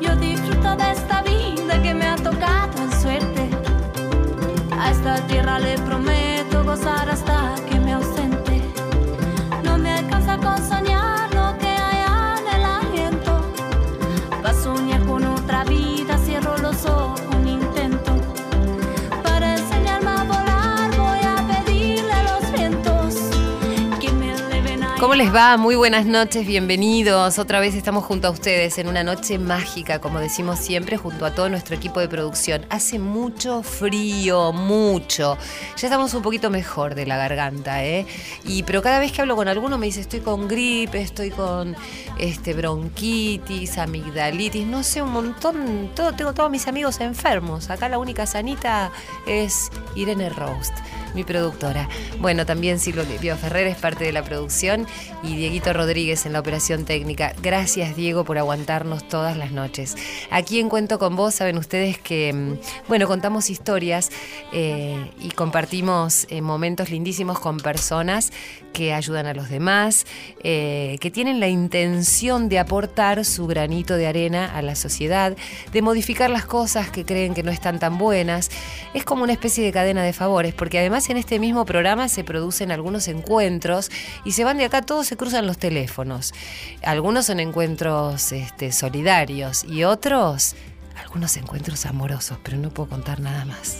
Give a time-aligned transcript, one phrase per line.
[0.00, 3.50] Yo disfruto de esta vida que me ha tocado en suerte.
[4.78, 7.09] A esta tierra le prometo gozar
[25.00, 25.56] ¿Cómo les va?
[25.56, 27.38] Muy buenas noches, bienvenidos.
[27.38, 31.34] Otra vez estamos junto a ustedes en una noche mágica, como decimos siempre, junto a
[31.34, 32.66] todo nuestro equipo de producción.
[32.68, 35.38] Hace mucho frío, mucho.
[35.78, 38.04] Ya estamos un poquito mejor de la garganta, ¿eh?
[38.44, 41.74] Y, pero cada vez que hablo con alguno me dice, estoy con gripe, estoy con
[42.18, 45.92] este, bronquitis, amigdalitis, no sé, un montón.
[45.96, 47.70] Todo, tengo todos mis amigos enfermos.
[47.70, 48.92] Acá la única sanita
[49.26, 50.74] es Irene Roast
[51.14, 51.88] mi productora.
[52.18, 54.86] Bueno, también Silvio Ferrer es parte de la producción
[55.22, 57.34] y Dieguito Rodríguez en la operación técnica.
[57.42, 59.96] Gracias, Diego, por aguantarnos todas las noches.
[60.30, 64.10] Aquí en Cuento con Vos, saben ustedes que, mm, bueno, contamos historias
[64.52, 68.32] eh, y compartimos eh, momentos lindísimos con personas
[68.72, 70.06] que ayudan a los demás,
[70.42, 75.36] eh, que tienen la intención de aportar su granito de arena a la sociedad,
[75.72, 78.50] de modificar las cosas que creen que no están tan buenas.
[78.94, 82.24] Es como una especie de cadena de favores, porque además en este mismo programa se
[82.24, 83.90] producen algunos encuentros
[84.24, 86.34] y se van de acá, todos se cruzan los teléfonos.
[86.82, 90.56] Algunos son encuentros este, solidarios y otros,
[91.02, 93.78] algunos encuentros amorosos, pero no puedo contar nada más.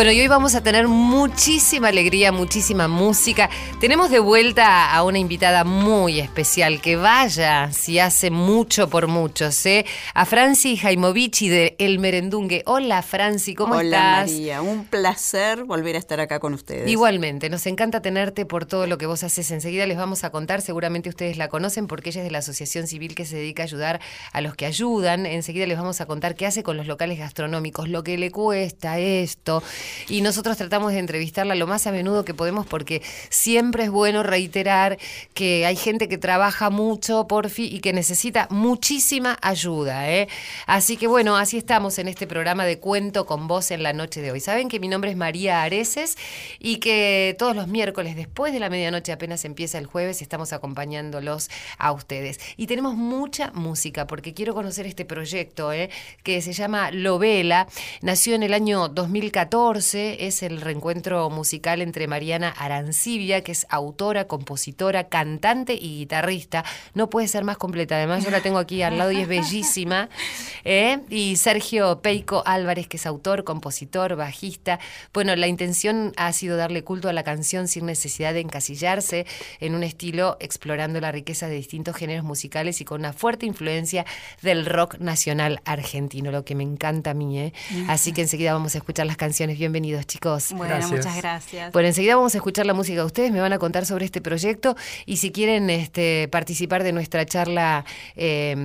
[0.00, 3.50] Bueno, y hoy vamos a tener muchísima alegría, muchísima música.
[3.80, 9.66] Tenemos de vuelta a una invitada muy especial, que vaya si hace mucho por muchos,
[9.66, 9.84] ¿eh?
[10.14, 12.62] A Franci Jaimovici de El Merendungue.
[12.64, 14.30] Hola, Franci, ¿cómo Hola estás?
[14.30, 16.88] María, un placer volver a estar acá con ustedes.
[16.88, 19.50] Igualmente, nos encanta tenerte por todo lo que vos haces.
[19.50, 22.86] Enseguida les vamos a contar, seguramente ustedes la conocen porque ella es de la asociación
[22.86, 24.00] civil que se dedica a ayudar
[24.32, 25.26] a los que ayudan.
[25.26, 28.98] Enseguida les vamos a contar qué hace con los locales gastronómicos, lo que le cuesta
[28.98, 29.62] esto.
[30.08, 34.22] Y nosotros tratamos de entrevistarla lo más a menudo que podemos porque siempre es bueno
[34.22, 34.98] reiterar
[35.34, 40.10] que hay gente que trabaja mucho, porfi, y que necesita muchísima ayuda.
[40.10, 40.28] ¿eh?
[40.66, 44.20] Así que bueno, así estamos en este programa de Cuento con Vos en la noche
[44.20, 44.40] de hoy.
[44.40, 46.16] Saben que mi nombre es María Areces
[46.58, 51.50] y que todos los miércoles después de la medianoche apenas empieza el jueves estamos acompañándolos
[51.78, 52.38] a ustedes.
[52.56, 55.90] Y tenemos mucha música porque quiero conocer este proyecto ¿eh?
[56.22, 57.66] que se llama Lovela.
[58.00, 64.26] Nació en el año 2014, es el reencuentro musical entre Mariana Arancibia, que es autora,
[64.26, 66.64] compositora, cantante y guitarrista.
[66.94, 70.08] No puede ser más completa, además yo la tengo aquí al lado y es bellísima.
[70.64, 70.98] ¿eh?
[71.08, 74.80] Y Sergio Peico Álvarez, que es autor, compositor, bajista.
[75.14, 79.24] Bueno, la intención ha sido darle culto a la canción sin necesidad de encasillarse
[79.60, 84.04] en un estilo explorando la riqueza de distintos géneros musicales y con una fuerte influencia
[84.42, 87.38] del rock nacional argentino, lo que me encanta a mí.
[87.38, 87.52] ¿eh?
[87.86, 89.59] Así que enseguida vamos a escuchar las canciones.
[89.60, 90.52] Bienvenidos, chicos.
[90.54, 91.70] Bueno, muchas gracias.
[91.72, 93.04] Bueno, enseguida vamos a escuchar la música.
[93.04, 97.26] Ustedes me van a contar sobre este proyecto y si quieren este, participar de nuestra
[97.26, 97.84] charla
[98.16, 98.56] eh,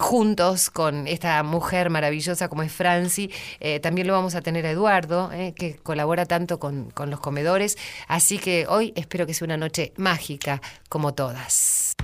[0.00, 3.30] juntos con esta mujer maravillosa como es Franci,
[3.60, 7.20] eh, también lo vamos a tener a Eduardo, eh, que colabora tanto con, con los
[7.20, 7.78] comedores.
[8.08, 11.94] Así que hoy espero que sea una noche mágica como todas.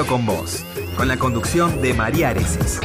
[0.00, 0.64] Con vos,
[0.96, 2.80] con la conducción de María Areces.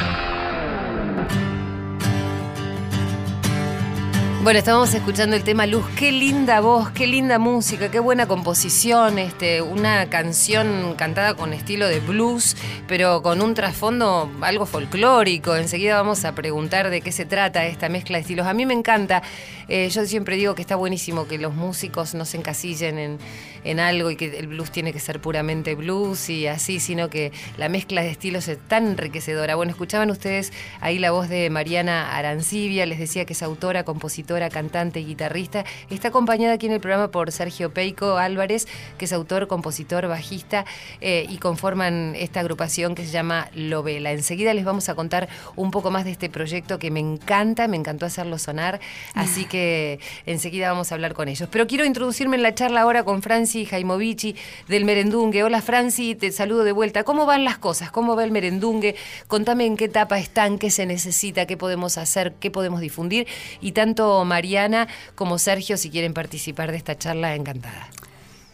[4.48, 9.18] Bueno, estábamos escuchando el tema Luz, qué linda voz, qué linda música, qué buena composición,
[9.18, 12.56] este, una canción cantada con estilo de blues,
[12.86, 15.54] pero con un trasfondo algo folclórico.
[15.54, 18.46] Enseguida vamos a preguntar de qué se trata esta mezcla de estilos.
[18.46, 19.22] A mí me encanta,
[19.68, 23.18] eh, yo siempre digo que está buenísimo que los músicos no se encasillen en,
[23.64, 27.32] en algo y que el blues tiene que ser puramente blues y así, sino que
[27.58, 29.56] la mezcla de estilos es tan enriquecedora.
[29.56, 34.37] Bueno, escuchaban ustedes ahí la voz de Mariana Arancibia, les decía que es autora, compositora,
[34.48, 35.64] cantante y guitarrista.
[35.90, 40.64] Está acompañada aquí en el programa por Sergio Peico Álvarez, que es autor, compositor, bajista
[41.00, 44.12] eh, y conforman esta agrupación que se llama Lovela.
[44.12, 47.76] Enseguida les vamos a contar un poco más de este proyecto que me encanta, me
[47.76, 48.80] encantó hacerlo sonar,
[49.14, 51.48] así que enseguida vamos a hablar con ellos.
[51.50, 54.36] Pero quiero introducirme en la charla ahora con Franci Jaimovici
[54.68, 55.42] del Merendungue.
[55.42, 57.04] Hola Franci, te saludo de vuelta.
[57.04, 57.90] ¿Cómo van las cosas?
[57.90, 58.96] ¿Cómo va el Merendungue?
[59.26, 63.26] Contame en qué etapa están, qué se necesita, qué podemos hacer, qué podemos difundir.
[63.60, 64.86] Y tanto Mariana
[65.16, 67.88] como Sergio, si quieren participar de esta charla, encantada.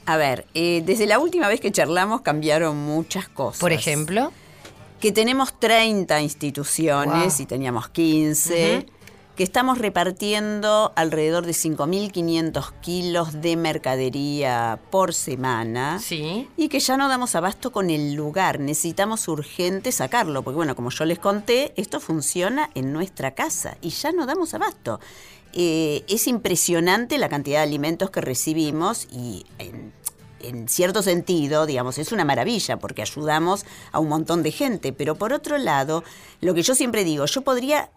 [0.07, 3.61] A ver, eh, desde la última vez que charlamos cambiaron muchas cosas.
[3.61, 4.33] Por ejemplo,
[5.01, 7.43] Que tenemos 30 instituciones Wow.
[7.43, 8.87] y teníamos 15.
[9.37, 15.99] Que estamos repartiendo alrededor de 5.500 kilos de mercadería por semana.
[15.99, 16.49] sí.
[16.57, 20.91] Y que ya no damos abasto con el lugar, necesitamos urgente sacarlo, porque bueno, como
[20.91, 25.01] yo les conté, esto funciona en nuestra casa y ya no damos abasto.
[25.57, 29.93] Eh, es impresionante la cantidad de alimentos que recibimos y en,
[30.41, 35.15] en cierto sentido, digamos, es una maravilla porque ayudamos a un montón de gente, pero
[35.15, 36.03] por otro lado,
[36.41, 37.91] lo que yo siempre digo, yo podría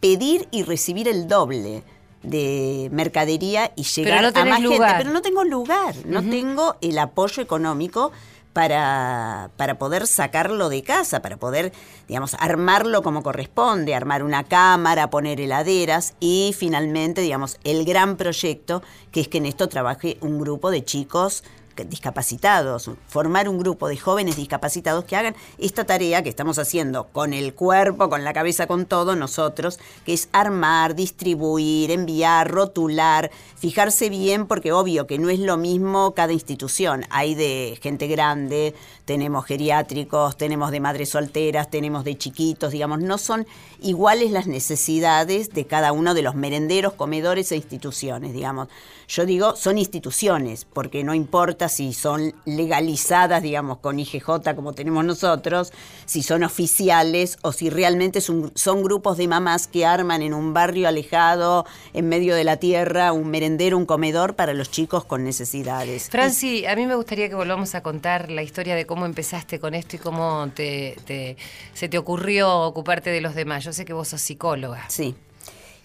[0.00, 1.84] pedir y recibir el doble
[2.24, 6.98] de mercadería y llegar no a más gente, pero no tengo lugar, no tengo el
[6.98, 8.12] apoyo económico
[8.54, 11.72] para, para poder sacarlo de casa, para poder,
[12.08, 18.82] digamos, armarlo como corresponde, armar una cámara, poner heladeras y finalmente, digamos, el gran proyecto
[19.10, 21.44] que es que en esto trabaje un grupo de chicos
[21.84, 27.32] discapacitados, formar un grupo de jóvenes discapacitados que hagan esta tarea que estamos haciendo con
[27.32, 34.08] el cuerpo, con la cabeza, con todo nosotros, que es armar, distribuir, enviar, rotular, fijarse
[34.10, 37.04] bien, porque obvio que no es lo mismo cada institución.
[37.10, 43.18] Hay de gente grande, tenemos geriátricos, tenemos de madres solteras, tenemos de chiquitos, digamos, no
[43.18, 43.46] son
[43.80, 48.68] iguales las necesidades de cada uno de los merenderos, comedores e instituciones, digamos.
[49.06, 55.04] Yo digo, son instituciones, porque no importa si son legalizadas, digamos, con IGJ como tenemos
[55.04, 55.72] nosotros,
[56.06, 60.88] si son oficiales o si realmente son, grupos de mamás que arman en un barrio
[60.88, 66.08] alejado, en medio de la tierra, un merendero, un comedor para los chicos con necesidades.
[66.10, 69.74] Franci, a mí me gustaría que volvamos a contar la historia de cómo empezaste con
[69.74, 71.36] esto y cómo te,
[71.74, 73.64] se te ocurrió ocuparte de los demás.
[73.64, 74.84] Yo sé que vos sos psicóloga.
[74.88, 75.14] Sí.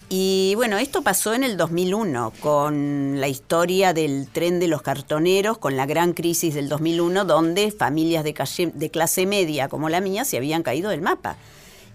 [0.08, 5.58] Y bueno, esto pasó en el 2001 con la historia del tren de los cartoneros,
[5.58, 8.34] con la gran crisis del 2001, donde familias de,
[8.74, 11.36] de clase media como la mía se habían caído del mapa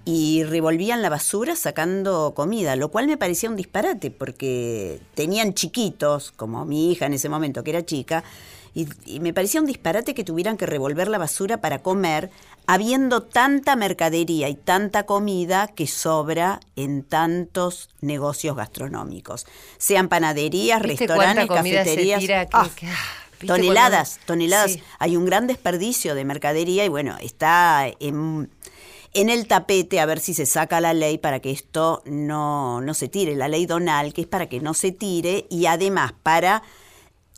[0.06, 6.32] y revolvían la basura sacando comida, lo cual me parecía un disparate porque tenían chiquitos,
[6.32, 8.24] como mi hija en ese momento que era chica,
[8.75, 12.29] y, me parecía un disparate que tuvieran que revolver la basura para comer,
[12.67, 21.48] habiendo tanta mercadería y tanta comida que sobra en tantos negocios gastronómicos, sean panaderías, restaurantes,
[21.48, 22.24] cafeterías.
[22.51, 24.77] Ah, ah, toneladas, toneladas.
[25.00, 28.50] Hay un gran desperdicio de mercadería y bueno, está en
[29.13, 32.94] en el tapete a ver si se saca la ley para que esto no, no
[32.94, 36.63] se tire, la ley donal, que es para que no se tire y además para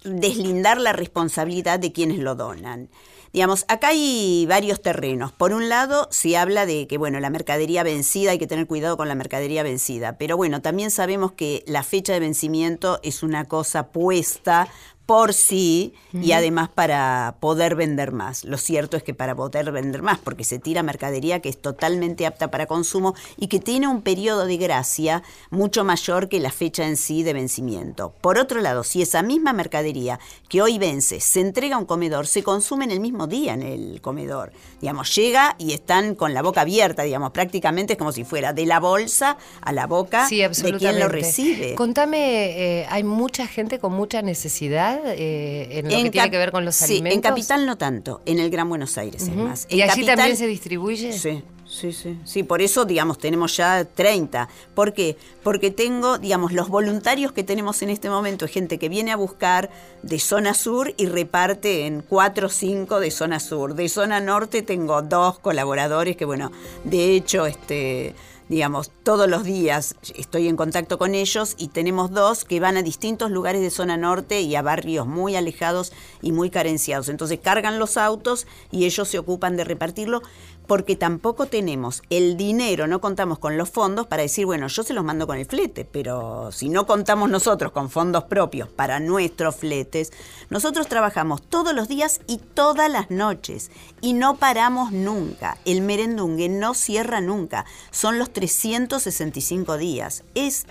[0.03, 2.89] deslindar la responsabilidad de quienes lo donan.
[3.33, 5.31] Digamos, acá hay varios terrenos.
[5.31, 8.97] Por un lado, se habla de que, bueno, la mercadería vencida, hay que tener cuidado
[8.97, 10.17] con la mercadería vencida.
[10.17, 14.69] Pero bueno, también sabemos que la fecha de vencimiento es una cosa puesta
[15.07, 18.43] por sí y además para poder vender más.
[18.43, 22.25] Lo cierto es que para poder vender más, porque se tira mercadería que es totalmente
[22.25, 26.85] apta para consumo y que tiene un periodo de gracia mucho mayor que la fecha
[26.85, 28.13] en sí de vencimiento.
[28.19, 32.27] Por otro lado, si esa misma mercadería que hoy vence se entrega a un comedor,
[32.27, 34.51] se consume en el mismo día en el comedor.
[34.81, 38.65] Digamos, llega y están con la boca abierta, digamos, prácticamente es como si fuera de
[38.65, 41.75] la bolsa a la boca de quien lo recibe.
[41.75, 46.51] Contame, eh, hay mucha gente con mucha necesidad eh, en lo que tiene que ver
[46.51, 47.15] con los sí, alimentos?
[47.15, 49.67] en Capital no tanto, en el Gran Buenos Aires es más.
[49.69, 51.13] ¿Y allí también se distribuye?
[51.13, 51.43] Sí.
[51.69, 54.47] Sí, sí, sí, por eso, digamos, tenemos ya 30.
[54.73, 55.17] ¿Por qué?
[55.43, 59.17] Porque tengo, digamos, los voluntarios que tenemos en este momento, es gente que viene a
[59.17, 59.69] buscar
[60.01, 63.75] de zona sur y reparte en 4 o 5 de zona sur.
[63.75, 66.53] De zona norte tengo dos colaboradores que, bueno,
[66.85, 68.15] de hecho, este
[68.49, 72.83] digamos, todos los días estoy en contacto con ellos y tenemos dos que van a
[72.83, 77.09] distintos lugares de zona norte y a barrios muy alejados y muy carenciados.
[77.09, 80.21] Entonces cargan los autos y ellos se ocupan de repartirlo
[80.67, 84.93] porque tampoco tenemos el dinero, no contamos con los fondos para decir, bueno, yo se
[84.93, 89.55] los mando con el flete, pero si no contamos nosotros con fondos propios para nuestros
[89.55, 90.11] fletes,
[90.49, 93.71] nosotros trabajamos todos los días y todas las noches
[94.01, 95.57] y no paramos nunca.
[95.65, 100.23] El merendungue no cierra nunca, son los 365 días.
[100.35, 100.67] Es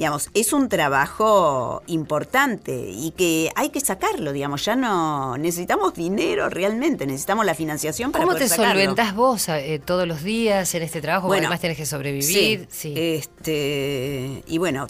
[0.00, 6.48] digamos, es un trabajo importante y que hay que sacarlo, digamos, ya no necesitamos dinero
[6.48, 11.02] realmente, necesitamos la financiación para ¿Cómo te solventas vos eh, todos los días en este
[11.02, 11.26] trabajo?
[11.26, 12.66] Bueno, además tenés que sobrevivir.
[12.70, 14.86] Sí, Este, y bueno,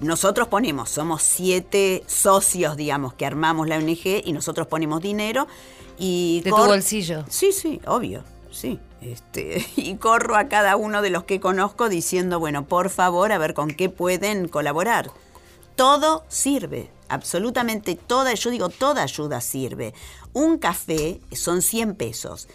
[0.00, 5.46] nosotros ponemos, somos siete socios, digamos, que armamos la ONG y nosotros ponemos dinero
[5.98, 6.40] y...
[6.42, 7.26] ¿De tu bolsillo?
[7.28, 8.80] Sí, sí, obvio, sí.
[9.00, 13.38] Este, y corro a cada uno de los que conozco diciendo, bueno, por favor, a
[13.38, 15.10] ver con qué pueden colaborar.
[15.76, 19.92] Todo sirve, absolutamente toda, yo digo, toda ayuda sirve.
[20.32, 22.48] Un café son 100 pesos.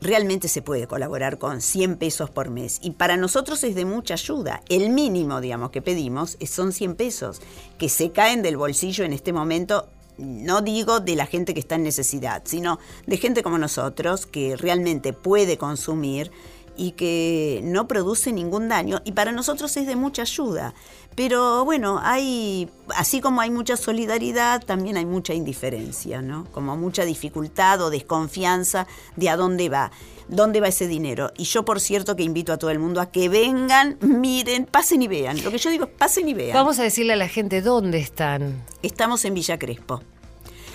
[0.00, 4.14] Realmente se puede colaborar con 100 pesos por mes y para nosotros es de mucha
[4.14, 4.60] ayuda.
[4.68, 7.40] El mínimo, digamos, que pedimos son 100 pesos,
[7.78, 11.76] que se caen del bolsillo en este momento no digo de la gente que está
[11.76, 16.30] en necesidad, sino de gente como nosotros que realmente puede consumir
[16.76, 20.74] y que no produce ningún daño y para nosotros es de mucha ayuda.
[21.14, 26.46] Pero bueno, hay, así como hay mucha solidaridad, también hay mucha indiferencia, ¿no?
[26.52, 28.86] Como mucha dificultad o desconfianza
[29.16, 29.90] de a dónde va,
[30.28, 31.30] dónde va ese dinero.
[31.36, 35.02] Y yo, por cierto, que invito a todo el mundo a que vengan, miren, pasen
[35.02, 35.42] y vean.
[35.44, 36.54] Lo que yo digo es pasen y vean.
[36.54, 38.64] Vamos a decirle a la gente dónde están.
[38.82, 40.02] Estamos en Villa Crespo.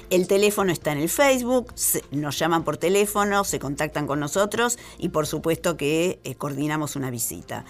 [0.10, 1.74] El teléfono está en el Facebook,
[2.12, 7.12] nos llaman por teléfono, se contactan con nosotros y por supuesto que eh, coordinamos una
[7.12, 7.66] visita.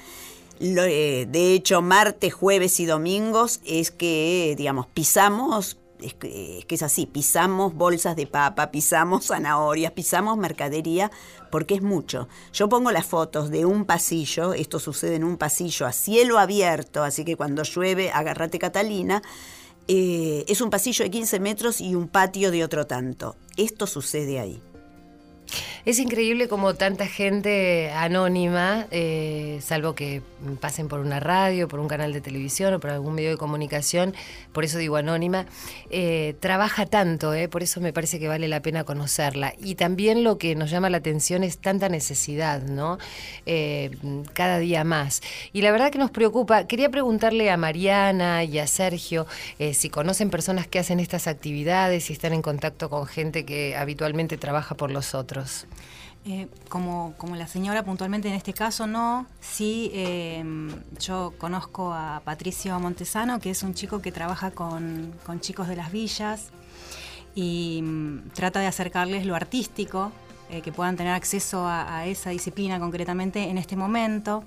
[0.60, 7.06] Eh, de hecho, martes, jueves y domingos es que, digamos, pisamos es que, es así,
[7.08, 11.12] pisamos bolsas de papa, pisamos zanahorias, pisamos mercadería,
[11.50, 12.28] porque es mucho.
[12.54, 17.04] Yo pongo las fotos de un pasillo, esto sucede en un pasillo a cielo abierto,
[17.04, 19.22] así que cuando llueve, agárrate Catalina,
[19.88, 23.36] eh, es un pasillo de 15 metros y un patio de otro tanto.
[23.56, 24.62] Esto sucede ahí.
[25.86, 30.22] Es increíble como tanta gente anónima, eh, salvo que
[30.60, 34.14] pasen por una radio, por un canal de televisión o por algún medio de comunicación,
[34.52, 35.46] por eso digo anónima,
[35.90, 39.54] eh, trabaja tanto, eh, por eso me parece que vale la pena conocerla.
[39.60, 42.98] Y también lo que nos llama la atención es tanta necesidad, ¿no?
[44.34, 45.22] cada día más.
[45.54, 49.26] Y la verdad que nos preocupa, quería preguntarle a Mariana y a Sergio
[49.74, 54.38] si conocen personas que hacen estas actividades, si están en contacto con gente que habitualmente
[54.38, 55.37] trabaja por los otros.
[56.30, 60.44] Eh, como, como la señora puntualmente en este caso no, sí eh,
[61.00, 65.78] yo conozco a Patricio Montesano, que es un chico que trabaja con, con chicos de
[65.78, 66.50] las villas
[67.34, 70.12] y mm, trata de acercarles lo artístico,
[70.50, 74.44] eh, que puedan tener acceso a esa disciplina concretamente en este momento.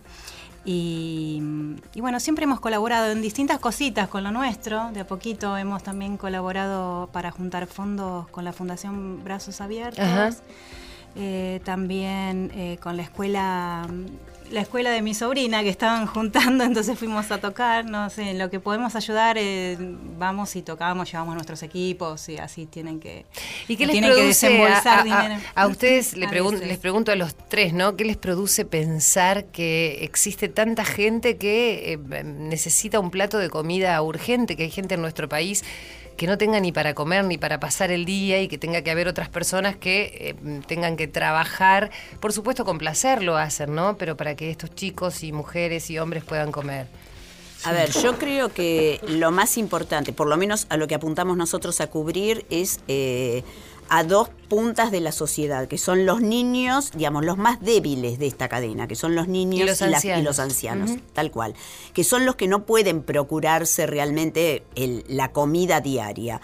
[0.64, 4.90] Y, mm, y bueno, siempre hemos colaborado en distintas cositas con lo nuestro.
[4.93, 10.43] De a poquito hemos también colaborado para juntar fondos con la Fundación Brazos Abiertos.
[11.17, 13.85] Eh, también eh, con la escuela
[14.50, 18.38] la escuela de mi sobrina que estaban juntando, entonces fuimos a tocar, no sé, en
[18.38, 19.76] lo que podemos ayudar, eh,
[20.19, 23.26] vamos y tocamos, llevamos nuestros equipos y así tienen que,
[23.69, 25.40] ¿Y qué les tienen que a, desembolsar a- a- dinero.
[25.54, 26.69] a ustedes, le A pregun- veces.
[26.69, 27.97] les pregunto a los tres, ¿no?
[27.97, 34.00] ¿Qué les produce pensar que existe tanta gente que eh, necesita un plato de comida
[34.02, 35.64] urgente, que hay gente en nuestro país
[36.20, 38.90] que no tenga ni para comer ni para pasar el día y que tenga que
[38.90, 43.96] haber otras personas que eh, tengan que trabajar, por supuesto con placer lo hacen, ¿no?
[43.96, 46.88] Pero para que estos chicos y mujeres y hombres puedan comer.
[47.64, 51.38] A ver, yo creo que lo más importante, por lo menos a lo que apuntamos
[51.38, 53.42] nosotros a cubrir, es eh,
[53.92, 58.28] a dos puntas de la sociedad, que son los niños, digamos, los más débiles de
[58.28, 60.25] esta cadena, que son los niños Y los las- ancianos.
[60.25, 61.54] los ancianos, tal cual,
[61.92, 66.40] que son los que no pueden procurarse realmente el- la comida diaria.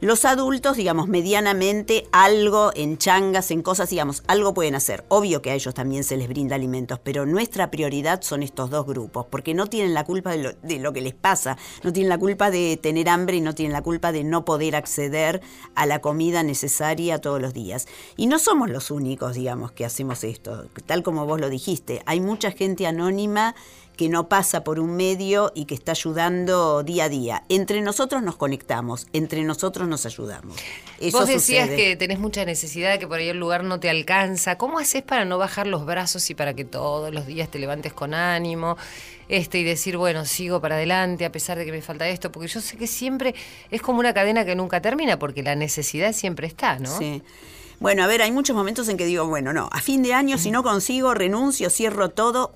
[0.00, 5.04] Los adultos, digamos, medianamente algo en changas, en cosas, digamos, algo pueden hacer.
[5.08, 8.86] Obvio que a ellos también se les brinda alimentos, pero nuestra prioridad son estos dos
[8.86, 12.10] grupos, porque no tienen la culpa de lo, de lo que les pasa, no tienen
[12.10, 15.42] la culpa de tener hambre y no tienen la culpa de no poder acceder
[15.74, 17.88] a la comida necesaria todos los días.
[18.16, 20.66] Y no somos los únicos, digamos, que hacemos esto.
[20.86, 23.56] Tal como vos lo dijiste, hay mucha gente anónima
[23.98, 27.42] que no pasa por un medio y que está ayudando día a día.
[27.48, 30.56] Entre nosotros nos conectamos, entre nosotros nos ayudamos.
[31.00, 31.76] Eso Vos decías sucede.
[31.76, 34.56] que tenés mucha necesidad, que por ahí el lugar no te alcanza.
[34.56, 37.92] ¿Cómo haces para no bajar los brazos y para que todos los días te levantes
[37.92, 38.76] con ánimo?
[39.28, 42.46] Este, y decir, bueno, sigo para adelante a pesar de que me falta esto, porque
[42.46, 43.34] yo sé que siempre
[43.72, 46.96] es como una cadena que nunca termina, porque la necesidad siempre está, ¿no?
[46.96, 47.20] Sí.
[47.80, 50.38] Bueno, a ver, hay muchos momentos en que digo, bueno, no, a fin de año
[50.38, 52.54] si no consigo, renuncio, cierro todo,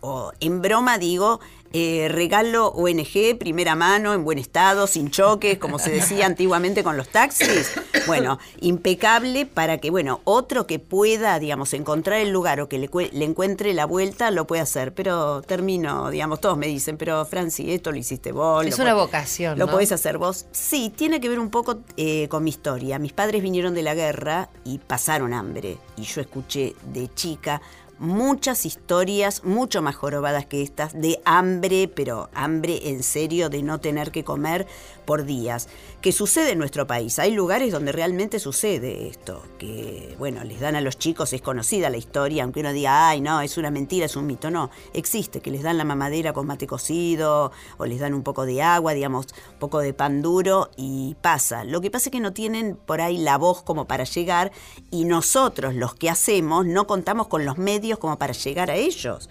[0.00, 1.40] o en broma digo,
[1.72, 6.96] eh, regalo ONG, primera mano, en buen estado, sin choques, como se decía antiguamente con
[6.96, 7.72] los taxis.
[8.06, 12.90] Bueno, impecable para que, bueno, otro que pueda, digamos, encontrar el lugar o que le,
[12.90, 14.94] cue- le encuentre la vuelta, lo puede hacer.
[14.94, 18.64] Pero termino, digamos, todos me dicen, pero Franci, esto lo hiciste vos.
[18.64, 19.72] Es una vocación, Lo ¿no?
[19.72, 20.46] podés hacer vos.
[20.52, 22.98] Sí, tiene que ver un poco eh, con mi historia.
[22.98, 25.76] Mis padres vinieron de la guerra y pasaron hambre.
[25.98, 27.60] Y yo escuché de chica
[27.98, 33.80] muchas historias, mucho más jorobadas que estas, de hambre, pero hambre en serio, de no
[33.80, 34.66] tener que comer
[35.04, 35.68] por días.
[36.00, 37.18] Que sucede en nuestro país.
[37.18, 39.42] Hay lugares donde realmente sucede esto.
[39.58, 43.20] Que, bueno, les dan a los chicos, es conocida la historia, aunque uno diga, ay,
[43.20, 44.48] no, es una mentira, es un mito.
[44.48, 48.46] No, existe, que les dan la mamadera con mate cocido, o les dan un poco
[48.46, 51.64] de agua, digamos, un poco de pan duro, y pasa.
[51.64, 54.52] Lo que pasa es que no tienen por ahí la voz como para llegar,
[54.92, 59.28] y nosotros, los que hacemos, no contamos con los medios como para llegar a ellos.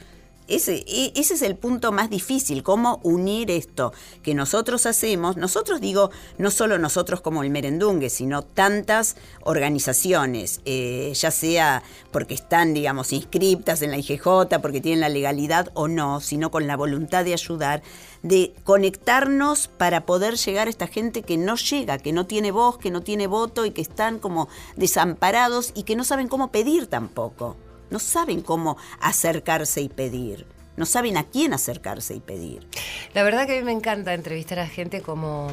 [0.48, 5.82] Ese, e- ese es el punto más difícil, cómo unir esto que nosotros hacemos, nosotros
[5.82, 12.74] digo, no solo nosotros como el merendungue, sino tantas organizaciones, eh, ya sea porque están,
[12.74, 17.26] digamos, inscriptas en la IGJ, porque tienen la legalidad o no, sino con la voluntad
[17.26, 17.84] de ayudar,
[18.24, 22.78] de conectarnos para poder llegar a esta gente que no llega, que no tiene voz,
[22.78, 26.88] que no tiene voto y que están como desamparados y que no saben cómo pedir
[26.88, 27.58] tampoco
[27.90, 30.46] no saben cómo acercarse y pedir,
[30.76, 32.68] no saben a quién acercarse y pedir.
[33.14, 35.50] La verdad que a mí me encanta entrevistar a gente como,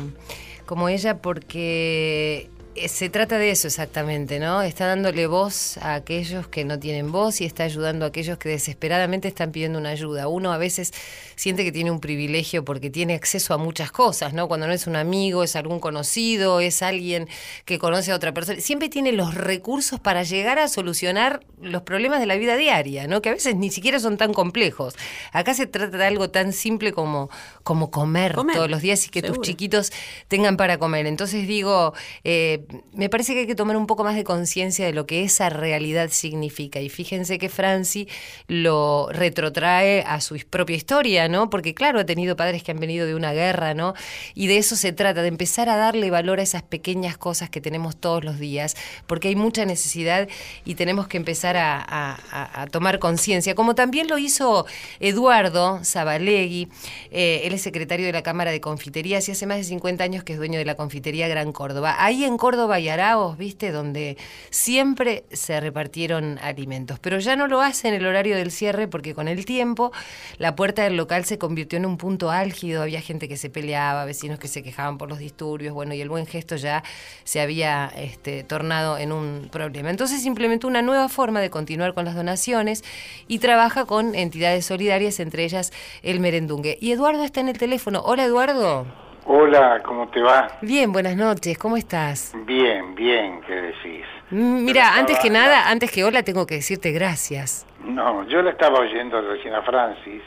[0.66, 2.50] como ella porque
[2.88, 4.62] se trata de eso exactamente, ¿no?
[4.62, 8.48] Está dándole voz a aquellos que no tienen voz y está ayudando a aquellos que
[8.48, 10.28] desesperadamente están pidiendo una ayuda.
[10.28, 10.92] Uno a veces
[11.36, 14.48] siente que tiene un privilegio porque tiene acceso a muchas cosas, ¿no?
[14.48, 17.28] Cuando no es un amigo, es algún conocido, es alguien
[17.64, 18.60] que conoce a otra persona.
[18.60, 23.22] Siempre tiene los recursos para llegar a solucionar los problemas de la vida diaria, ¿no?
[23.22, 24.94] Que a veces ni siquiera son tan complejos.
[25.32, 27.30] Acá se trata de algo tan simple como,
[27.62, 29.92] como comer, Comer, todos los días y que tus chiquitos
[30.28, 31.06] tengan para comer.
[31.06, 34.92] Entonces digo, eh, me parece que hay que tomar un poco más de conciencia de
[34.92, 36.80] lo que esa realidad significa.
[36.80, 38.08] Y fíjense que Franci
[38.48, 41.50] lo retrotrae a su propia historia, ¿no?
[41.50, 43.94] Porque claro, ha tenido padres que han venido de una guerra, ¿no?
[44.34, 47.60] Y de eso se trata, de empezar a darle valor a esas pequeñas cosas que
[47.60, 50.28] tenemos todos los días, porque hay mucha necesidad
[50.64, 54.66] y tenemos que empezar a, tomar conciencia, como también lo hizo
[55.00, 56.68] Eduardo Zabalegui,
[57.10, 60.24] eh, él es secretario de la Cámara de Confiterías y hace más de 50 años
[60.24, 61.96] que es dueño de la confitería Gran Córdoba.
[61.98, 63.72] Ahí en Córdoba Córdoba ¿viste?
[63.72, 64.16] Donde
[64.50, 67.00] siempre se repartieron alimentos.
[67.00, 69.90] Pero ya no lo hace en el horario del cierre porque con el tiempo
[70.38, 74.04] la puerta del local se convirtió en un punto álgido, había gente que se peleaba,
[74.04, 76.84] vecinos que se quejaban por los disturbios, bueno, y el buen gesto ya
[77.24, 79.90] se había este, tornado en un problema.
[79.90, 82.84] Entonces implementó una nueva forma de continuar con las donaciones
[83.26, 85.72] y trabaja con entidades solidarias, entre ellas
[86.04, 86.78] el Merendungue.
[86.80, 88.00] Y Eduardo está en el teléfono.
[88.04, 89.03] Hola Eduardo.
[89.26, 90.48] Hola, ¿cómo te va?
[90.60, 92.32] Bien, buenas noches, ¿cómo estás?
[92.44, 94.04] Bien, bien, ¿qué decís?
[94.30, 97.66] Mm, Mira, antes que nada, antes que hola, tengo que decirte gracias.
[97.82, 100.22] No, yo la estaba oyendo recién a Francis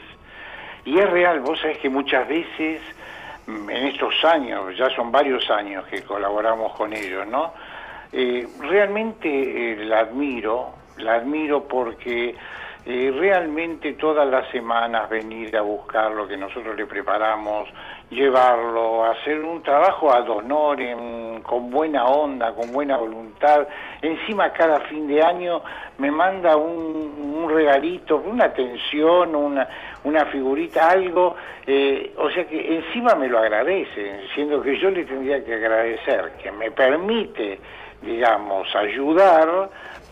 [0.84, 2.80] y es real, vos sabés que muchas veces
[3.46, 7.52] mm, en estos años, ya son varios años que colaboramos con ellos, ¿no?
[8.12, 9.28] Eh, realmente
[9.72, 12.34] eh, la admiro, la admiro porque
[12.90, 17.68] eh, realmente todas las semanas venir a buscar lo que nosotros le preparamos,
[18.08, 23.68] llevarlo, hacer un trabajo ad honorem, con buena onda, con buena voluntad.
[24.00, 25.60] Encima cada fin de año
[25.98, 29.68] me manda un, un regalito, una atención, una,
[30.04, 35.04] una figurita, algo, eh, o sea que encima me lo agradece, siendo que yo le
[35.04, 37.60] tendría que agradecer, que me permite,
[38.00, 39.68] digamos, ayudar,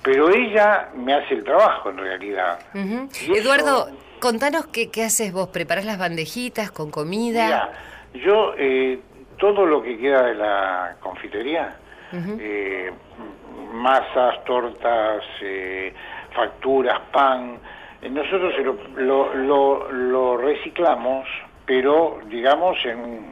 [0.06, 2.60] pero ella me hace el trabajo en realidad.
[2.72, 3.88] Eso- Eduardo,
[4.20, 7.44] contanos qué, qué haces vos, ¿preparás las bandejitas con comida?
[8.12, 9.00] Mira, yo eh,
[9.36, 11.74] todo lo que queda de la confitería,
[12.12, 12.92] eh,
[13.72, 15.92] masas, tortas, eh,
[16.34, 17.58] facturas, pan,
[18.00, 21.26] eh, nosotros lo, lo, lo- lo reciclamos,
[21.66, 23.26] pero digamos en,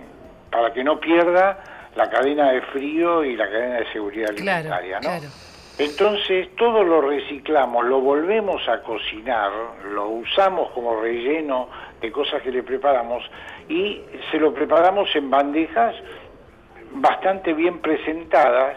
[0.51, 1.63] para que no pierda
[1.95, 5.01] la cadena de frío y la cadena de seguridad Claro, alimentaria, ¿no?
[5.09, 5.29] claro.
[5.79, 9.51] Entonces todo lo reciclamos, lo volvemos a cocinar,
[9.91, 11.69] lo usamos como relleno
[12.01, 13.29] de cosas que le preparamos
[13.69, 15.97] y se lo preparamos en bandejas
[16.93, 18.77] bastante bien presentadas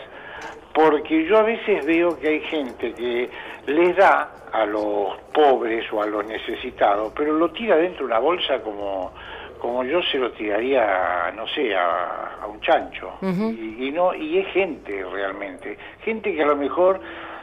[0.74, 3.30] porque yo a veces veo que hay gente que
[3.68, 8.20] les da a los pobres o a los necesitados, pero lo tira dentro de una
[8.20, 9.12] bolsa como
[9.60, 13.14] como yo se lo tiraría, no sé, a, a un chancho.
[13.22, 17.00] y, y no y es gente realmente, gente que a lo mejor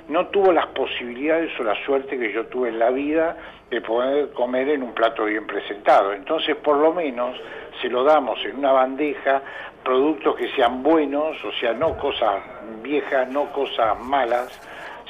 [0.08, 3.36] no tuvo las posibilidades o la suerte que yo tuve en la vida
[3.70, 6.12] de poder comer en un plato bien presentado.
[6.12, 7.36] Entonces, por lo menos,
[7.80, 9.42] se lo damos en una bandeja
[9.82, 12.42] productos que sean buenos, o sea, no cosas
[12.82, 14.60] viejas, no cosas malas,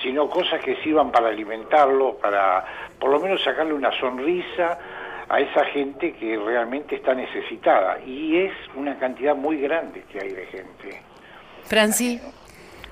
[0.02, 2.64] sino cosas que sirvan para alimentarlo, para
[2.98, 4.78] por lo menos sacarle una sonrisa
[5.28, 7.98] a esa gente que realmente está necesitada.
[8.04, 11.02] Y es una cantidad muy grande que hay de gente.
[11.64, 12.20] Franci,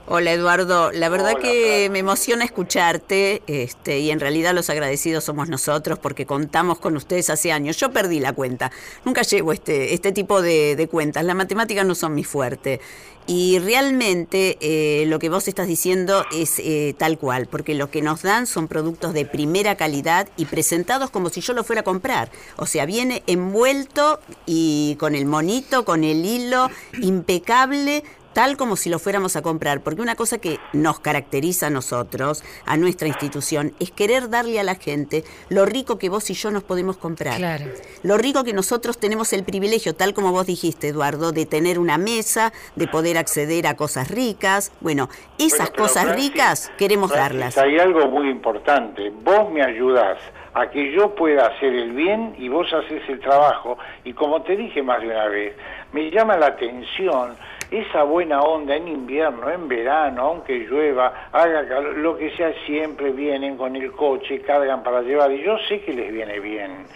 [0.09, 5.23] Hola Eduardo, la verdad Hola, que me emociona escucharte este, y en realidad los agradecidos
[5.23, 7.77] somos nosotros porque contamos con ustedes hace años.
[7.77, 8.73] Yo perdí la cuenta,
[9.05, 12.81] nunca llevo este, este tipo de, de cuentas, las matemáticas no son mi fuerte.
[13.29, 18.03] Y realmente eh, lo que vos estás diciendo es eh, tal cual, porque lo que
[18.03, 21.85] nos dan son productos de primera calidad y presentados como si yo lo fuera a
[21.85, 22.33] comprar.
[22.57, 26.69] O sea, viene envuelto y con el monito, con el hilo,
[27.01, 31.71] impecable, tal como si lo fuéramos a comprar, porque una cosa que nos caracteriza a
[31.71, 36.35] nosotros, a nuestra institución, es querer darle a la gente lo rico que vos y
[36.35, 37.37] yo nos podemos comprar.
[37.37, 37.67] Claro.
[38.03, 41.99] Lo rico que nosotros tenemos el privilegio, tal como vos dijiste, Eduardo, de tener una
[41.99, 44.73] mesa, de poder acceder a cosas ricas.
[44.81, 47.59] Bueno, esas pero cosas Francis, ricas queremos Francis, darlas.
[47.59, 49.11] Hay algo muy importante.
[49.23, 50.19] Vos me ayudás
[50.55, 53.79] a que yo pueda hacer el bien y vos haces el trabajo.
[54.05, 55.55] Y como te dije más de una vez,
[55.93, 57.37] me llama la atención
[57.73, 63.11] esa buena onda en invierno, en verano, aunque llueva, haga calor, lo que sea, siempre
[63.13, 65.33] vienen con el coche, cargan para llevar.
[65.33, 66.87] Y yo sé que les viene bien.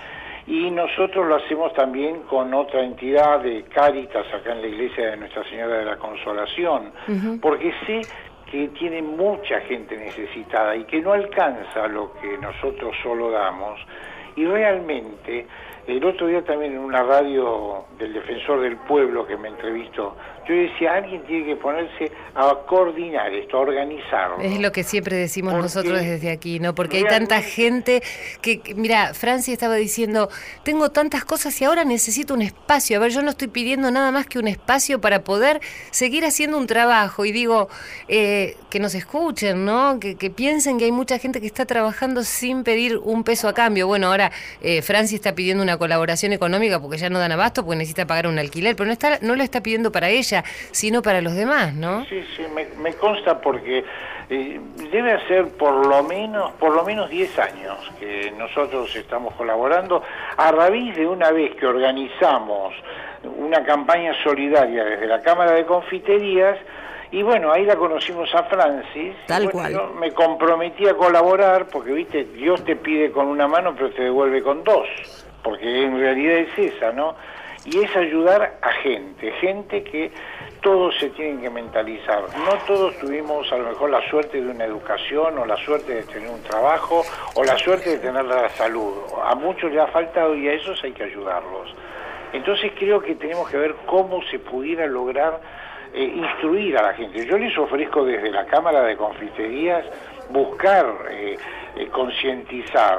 [0.46, 5.16] Y nosotros lo hacemos también con otra entidad de Cáritas acá en la iglesia de
[5.16, 6.92] Nuestra Señora de la Consolación,
[7.40, 8.02] porque sé
[8.50, 13.80] que tiene mucha gente necesitada y que no alcanza lo que nosotros solo damos.
[14.36, 15.46] Y realmente,
[15.86, 20.16] el otro día también en una radio del Defensor del Pueblo que me entrevistó,
[20.48, 24.38] yo decía, alguien tiene que ponerse a coordinar esto, a organizarlo.
[24.40, 26.72] es lo que siempre decimos Porque nosotros desde aquí, ¿no?
[26.72, 28.00] Porque hay tanta gente
[28.42, 30.28] que, que- mira, Franci estaba diciendo,
[30.62, 32.96] tengo tantas cosas y ahora necesito un espacio.
[32.96, 36.58] A ver, yo no estoy pidiendo nada más que un espacio para poder seguir haciendo
[36.58, 37.24] un trabajo.
[37.24, 37.68] Y digo,
[38.06, 39.98] eh, que nos escuchen, ¿no?
[39.98, 43.52] Que, que piensen que hay mucha gente que está trabajando sin pedir un peso a
[43.52, 43.88] cambio.
[43.88, 47.78] Bueno, ahora eh, Franci está pidiendo una colaboración económica porque ya no dan abasto, porque
[47.78, 51.20] necesita pagar un alquiler, pero no, está, no lo está pidiendo para ella, sino para
[51.20, 52.04] los demás, ¿no?
[52.06, 53.84] Sí, sí, me, me consta porque
[54.28, 54.60] eh,
[54.90, 60.02] debe hacer por lo menos por lo menos 10 años que nosotros estamos colaborando
[60.36, 62.74] a raíz de una vez que organizamos
[63.38, 66.58] una campaña solidaria desde la Cámara de Confiterías
[67.12, 69.14] Y bueno, ahí la conocimos a Francis.
[69.26, 69.72] Tal Bueno, cual.
[69.72, 74.02] Yo me comprometí a colaborar porque, viste, Dios te pide con una mano, pero te
[74.02, 74.88] devuelve con dos.
[75.46, 77.14] Porque en realidad es esa, ¿no?
[77.64, 80.10] Y es ayudar a gente, gente que
[80.60, 82.24] todos se tienen que mentalizar.
[82.36, 86.02] No todos tuvimos a lo mejor la suerte de una educación o la suerte de
[86.02, 87.04] tener un trabajo
[87.36, 88.92] o la suerte de tener la salud.
[89.24, 91.72] A muchos le ha faltado y a esos hay que ayudarlos.
[92.32, 95.40] Entonces creo que tenemos que ver cómo se pudiera lograr
[95.94, 97.24] eh, instruir a la gente.
[97.24, 99.84] Yo les ofrezco desde la Cámara de Confiterías
[100.30, 101.36] buscar eh,
[101.76, 102.98] eh, concientizar.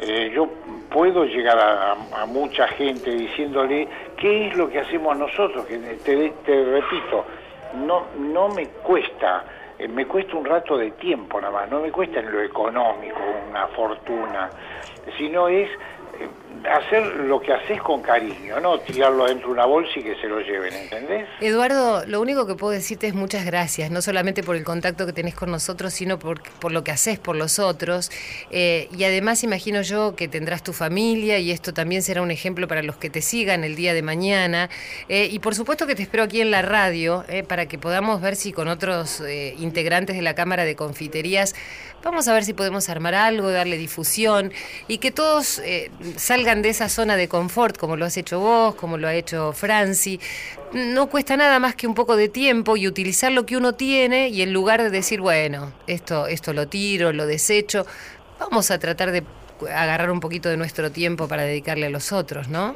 [0.00, 0.48] Eh, yo
[0.90, 7.24] puedo llegar a, mucha gente diciéndole qué es lo que hacemos nosotros, que te, repito,
[7.84, 9.44] no, no me cuesta,
[9.76, 13.18] eh, me cuesta un rato de tiempo nada más, no me cuesta en lo económico
[13.50, 14.50] una fortuna,
[15.16, 15.68] sino es
[16.68, 20.28] hacer lo que haces con cariño, no tirarlo dentro de una bolsa y que se
[20.28, 21.28] lo lleven, ¿entendés?
[21.40, 25.12] Eduardo, lo único que puedo decirte es muchas gracias, no solamente por el contacto que
[25.12, 28.10] tenés con nosotros, sino por, por lo que haces por los otros.
[28.50, 32.68] Eh, y además imagino yo que tendrás tu familia y esto también será un ejemplo
[32.68, 34.68] para los que te sigan el día de mañana.
[35.08, 38.20] Eh, y por supuesto que te espero aquí en la radio eh, para que podamos
[38.20, 39.22] ver si con otros
[39.58, 41.54] integrantes de la Cámara de Confiterías
[42.02, 44.52] vamos a ver si podemos armar algo, darle difusión
[44.86, 45.60] y que todos
[46.16, 49.52] salgan de esa zona de confort, como lo has hecho vos, como lo ha hecho
[49.52, 50.20] Franci.
[50.72, 54.28] No cuesta nada más que un poco de tiempo y utilizar lo que uno tiene
[54.28, 57.86] y en lugar de decir, bueno, esto, esto lo tiro, lo desecho,
[58.38, 59.22] vamos a tratar de
[59.74, 62.74] agarrar un poquito de nuestro tiempo para dedicarle a los otros, ¿no?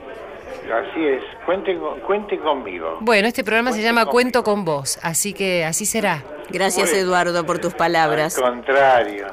[0.72, 2.98] Así es, cuente, con- cuente conmigo.
[3.00, 4.12] Bueno, este programa se llama conmigo.
[4.12, 6.22] Cuento con vos, así que así será.
[6.50, 6.92] Gracias.
[6.92, 8.36] Eduardo, por tus palabras.
[8.38, 9.26] Al contrario.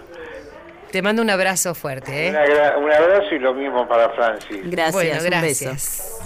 [0.91, 2.29] Te mando un abrazo fuerte, ¿eh?
[2.77, 4.61] Un abrazo y lo mismo para Francis.
[4.63, 5.65] Gracias, bueno, un beso.
[5.65, 6.19] gracias.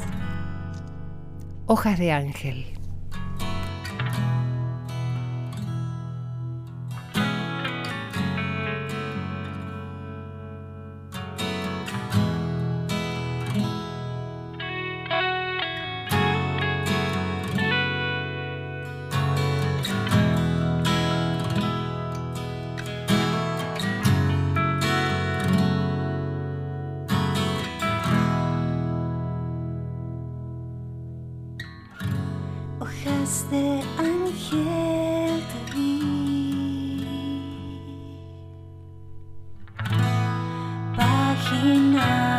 [1.66, 2.73] Hojas de ángel.
[41.54, 42.33] Páginas de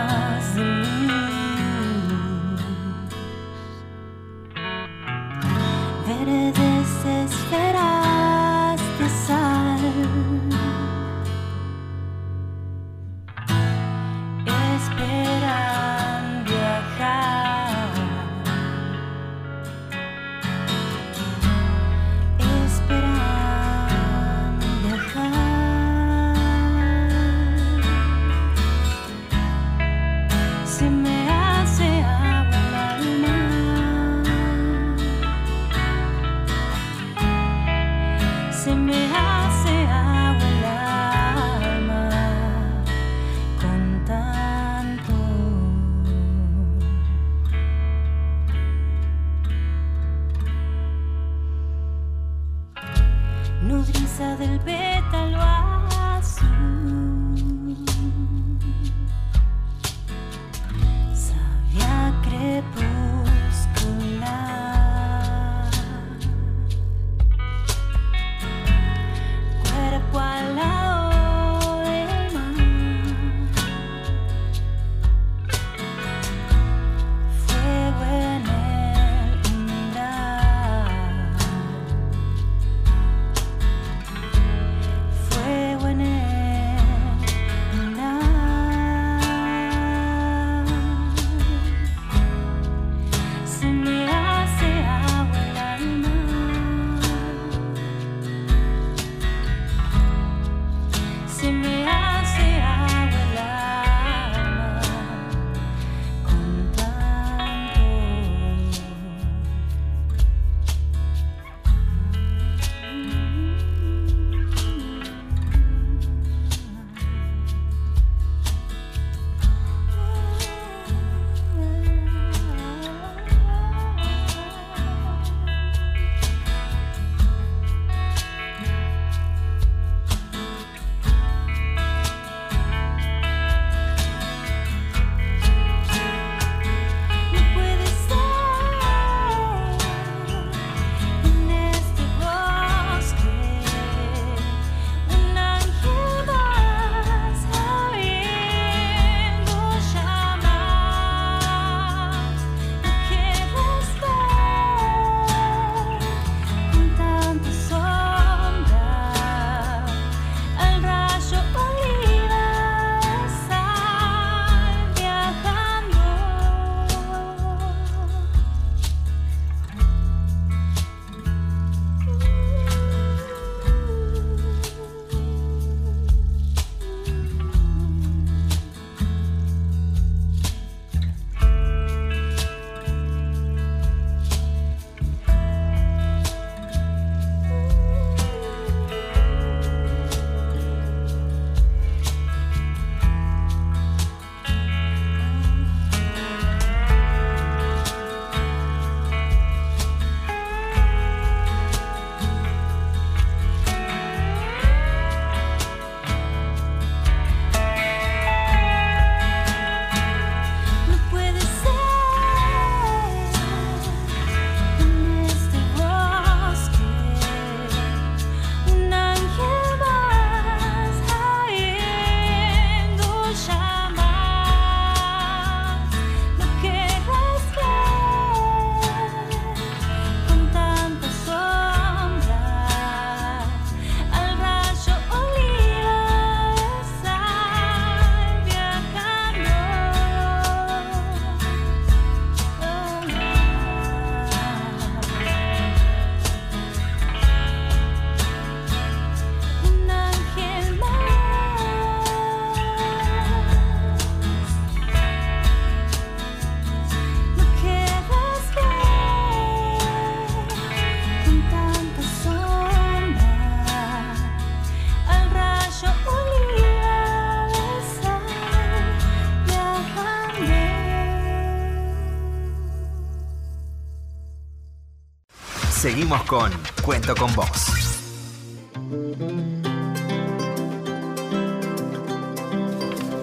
[276.05, 277.49] Seguimos con Cuento con Vos.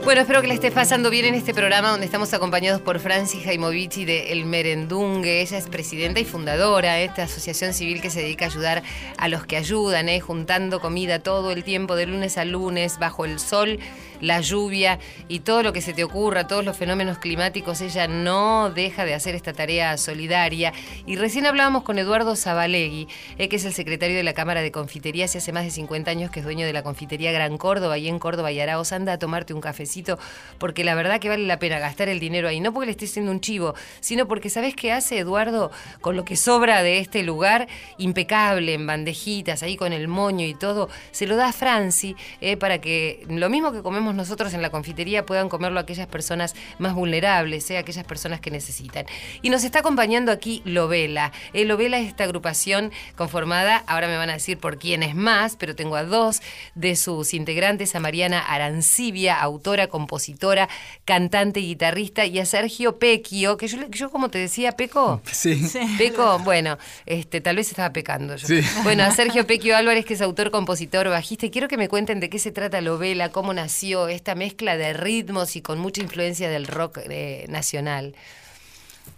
[0.04, 3.44] Bueno, espero que le esté pasando bien en este programa donde estamos acompañados por Francis
[3.44, 5.42] Jaimovici de El Merendungue.
[5.42, 8.82] Ella es presidenta y fundadora de esta asociación civil que se dedica a ayudar
[9.20, 10.20] a los que ayudan, ¿eh?
[10.20, 13.78] juntando comida todo el tiempo, de lunes a lunes, bajo el sol
[14.22, 18.70] la lluvia y todo lo que se te ocurra, todos los fenómenos climáticos, ella no
[18.70, 20.74] deja de hacer esta tarea solidaria.
[21.06, 23.08] Y recién hablábamos con Eduardo Zabalegui,
[23.38, 26.10] eh, que es el secretario de la Cámara de Confiterías y hace más de 50
[26.12, 28.92] años que es dueño de la confitería Gran Córdoba y en Córdoba y Araos.
[28.92, 30.20] Anda a tomarte un cafecito
[30.58, 33.06] porque la verdad que vale la pena gastar el dinero ahí, no porque le esté
[33.06, 37.24] haciendo un chivo, sino porque ¿sabes qué hace Eduardo con lo que sobra de este
[37.24, 37.68] lugar?
[37.98, 42.58] Impecable, en bandejitas, ahí con el moño y todo, se lo da a Franci eh,
[42.58, 46.94] para que lo mismo que comemos nosotros en la confitería puedan comerlo aquellas personas más
[46.94, 47.78] vulnerables, ¿eh?
[47.78, 49.06] aquellas personas que necesitan.
[49.42, 51.32] Y nos está acompañando aquí Lovela.
[51.54, 55.56] Eh, Lovela es esta agrupación conformada, ahora me van a decir por quién es más,
[55.58, 56.42] pero tengo a dos
[56.76, 60.70] de sus integrantes, a Mariana Arancibia, autora, compositora,
[61.06, 65.22] cantante y guitarrista, y a Sergio Pequio, que yo, yo como te decía, Peco.
[65.32, 65.70] Sí.
[65.98, 68.48] Peco, bueno, este, tal vez estaba pecando yo.
[68.48, 68.62] Sí.
[68.84, 72.20] Bueno, a Sergio Pequio Álvarez, que es autor, compositor, bajista, y quiero que me cuenten
[72.20, 76.50] de qué se trata Lovela, cómo nació, esta mezcla de ritmos y con mucha influencia
[76.50, 78.16] del rock eh, nacional.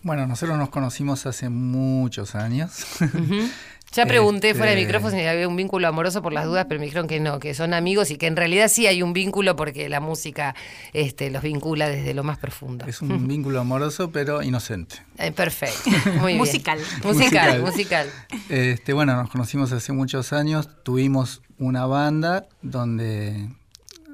[0.02, 2.72] Bueno, nosotros nos conocimos hace muchos años.
[3.96, 6.80] Ya pregunté Este- fuera de micrófono si había un vínculo amoroso por las dudas, pero
[6.80, 9.56] me dijeron que no, que son amigos y que en realidad sí hay un vínculo
[9.56, 10.56] porque la música
[10.94, 12.88] este, los vincula desde lo más profundo.
[12.88, 14.96] Es un vínculo amoroso, pero inocente.
[15.20, 16.38] Eh, perfecto, muy bien.
[16.40, 16.80] Musical.
[17.04, 17.62] Musical, Musical.
[17.62, 18.10] musical.
[18.50, 20.68] Este, bueno, nos conocimos hace muchos años.
[20.82, 23.48] Tuvimos una banda donde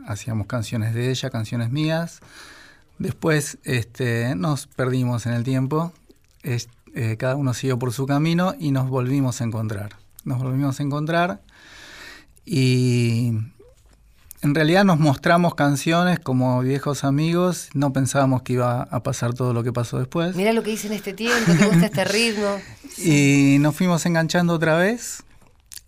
[0.09, 2.19] hacíamos canciones de ella, canciones mías.
[2.97, 5.93] Después este, nos perdimos en el tiempo.
[6.43, 9.91] Es- eh, cada uno siguió por su camino y nos volvimos a encontrar.
[10.25, 11.39] Nos volvimos a encontrar
[12.45, 13.31] y
[14.41, 17.69] en realidad nos mostramos canciones como viejos amigos.
[17.73, 20.35] No pensábamos que iba a pasar todo lo que pasó después.
[20.35, 22.57] Mira lo que hice en este tiempo, te gusta este ritmo.
[23.01, 25.23] Y nos fuimos enganchando otra vez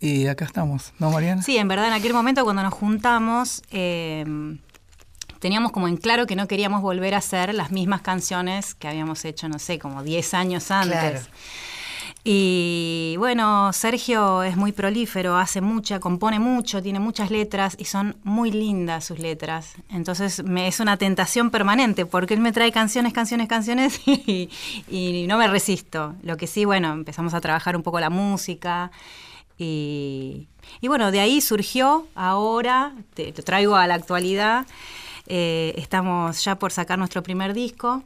[0.02, 1.44] y acá estamos, ¿no, Mariana?
[1.44, 4.26] Sí, en verdad, en aquel momento cuando nos juntamos, eh,
[5.40, 9.24] teníamos como en claro que no queríamos volver a hacer las mismas canciones que habíamos
[9.26, 11.00] hecho, no sé, como 10 años antes.
[11.00, 11.20] Claro.
[12.24, 18.16] Y bueno, Sergio es muy prolífero, hace mucha, compone mucho, tiene muchas letras y son
[18.24, 19.74] muy lindas sus letras.
[19.90, 24.50] Entonces me, es una tentación permanente porque él me trae canciones, canciones, canciones y,
[24.88, 26.14] y no me resisto.
[26.22, 28.92] Lo que sí, bueno, empezamos a trabajar un poco la música
[29.64, 30.48] y,
[30.88, 34.66] bueno, de ahí surgió ahora, te, traigo a la actualidad,
[35.28, 38.04] eh, estamos ya por sacar nuestro primer disco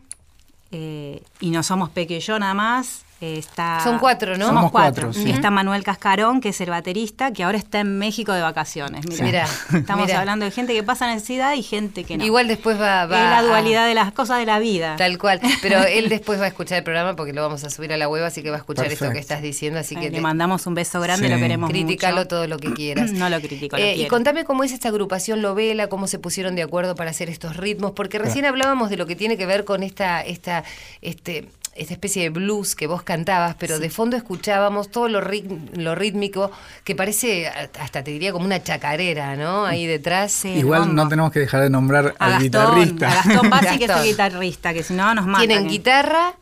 [0.71, 3.04] eh, y no somos Peque y yo nada más.
[3.21, 4.47] Eh, está, Son cuatro, ¿no?
[4.47, 5.05] Somos, cuatro.
[5.07, 5.29] cuatro, sí.
[5.31, 9.05] Está Manuel Cascarón, que es el baterista, que ahora está en México de vacaciones.
[9.07, 10.19] Mira, Mirá, estamos mirá.
[10.19, 12.25] hablando de gente que pasa necesidad y gente que no.
[12.25, 14.95] Igual después va, va es la a- dualidad de las cosas de la vida.
[14.97, 15.39] Tal cual.
[15.61, 18.09] Pero él después va a escuchar el programa porque lo vamos a subir a la
[18.09, 19.79] web, así que va a escuchar esto que estás diciendo.
[19.79, 21.33] Así Eh, que le te- mandamos un beso grande, Sí.
[21.33, 22.27] lo queremos Criticalo mucho.
[22.27, 23.11] todo lo que quieras.
[23.13, 26.55] No lo critico, lo Eh, y contame cómo es esta agrupación Lovela, cómo se pusieron
[26.55, 29.63] de acuerdo para hacer estos ritmos, porque recién hablábamos de lo que tiene que ver
[29.63, 30.63] con esta, esta,
[31.01, 35.93] este, esta especie de blues que vos cantabas, pero de fondo escuchábamos todo lo, lo
[35.95, 36.49] rítmico
[36.85, 39.65] que parece, hasta te diría, como una chacarera, ¿no?
[39.65, 40.45] Ahí detrás.
[40.45, 43.11] Igual no tenemos que dejar de nombrar a al Gastón, guitarrista.
[43.11, 45.45] a Gastón Bassi, que es el guitarrista, que si no nos mata.
[45.45, 46.35] Tienen guitarra,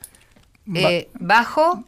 [0.76, 1.84] eh, bajo,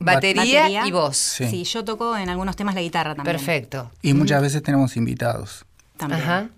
[0.00, 0.86] batería, Batería.
[0.86, 1.16] y voz.
[1.16, 1.48] Sí.
[1.48, 1.64] Sí.
[1.64, 3.36] yo toco en algunos temas la guitarra también.
[3.36, 3.92] Perfecto.
[4.02, 5.64] Y muchas veces tenemos invitados.
[5.96, 6.20] También.
[6.22, 6.48] Ajá.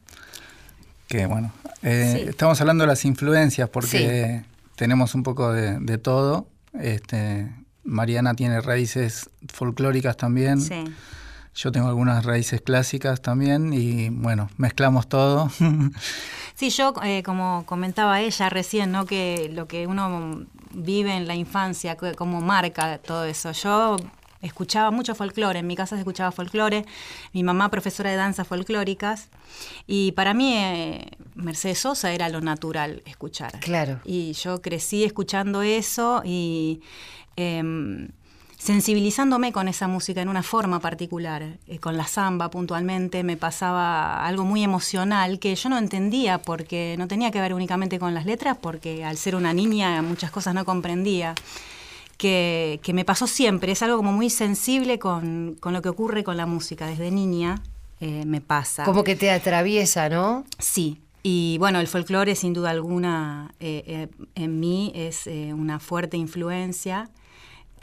[1.09, 1.53] Que bueno,
[1.83, 2.29] eh, Sí.
[2.31, 4.43] estamos hablando de las influencias porque
[4.77, 6.49] tenemos un poco de, de todo.
[6.75, 7.53] Este,
[7.83, 10.61] Mariana tiene raíces folclóricas también.
[10.61, 10.85] Sí.
[11.55, 15.51] Yo tengo algunas raíces clásicas también y bueno, mezclamos todo.
[16.55, 19.05] Sí, yo, eh, como comentaba ella recién, ¿no?
[19.05, 23.53] que lo que uno vive en la infancia, cómo marca todo eso.
[23.53, 23.99] Yo
[24.43, 26.85] escuchaba mucho folclore, en mi casa se escuchaba folclore,
[27.33, 29.29] mi mamá profesora de danzas folclóricas,
[29.87, 33.59] y para mí eh, Mercedes Sosa era lo natural escuchar.
[33.61, 34.01] Claro.
[34.05, 36.81] Y yo crecí escuchando eso y
[37.37, 38.09] em,
[38.59, 41.59] sensibilizándome con esa música en una forma particular.
[41.67, 46.97] Eh, con la samba puntualmente me pasaba algo muy emocional que yo no entendía porque
[46.99, 50.55] no tenía que ver únicamente con las letras, porque al ser una niña muchas cosas
[50.55, 51.35] no comprendía.
[52.17, 56.25] Que, que me pasó siempre, es algo como muy sensible con, con lo que ocurre
[56.25, 56.87] con la música.
[56.87, 57.63] Desde niña
[58.01, 58.85] eh, me pasa.
[58.85, 60.45] Como que te atraviesa, ¿no?
[60.59, 66.17] Sí, y bueno, el folclore sin duda alguna eh, eh, en mí es una fuerte
[66.17, 67.11] influencia.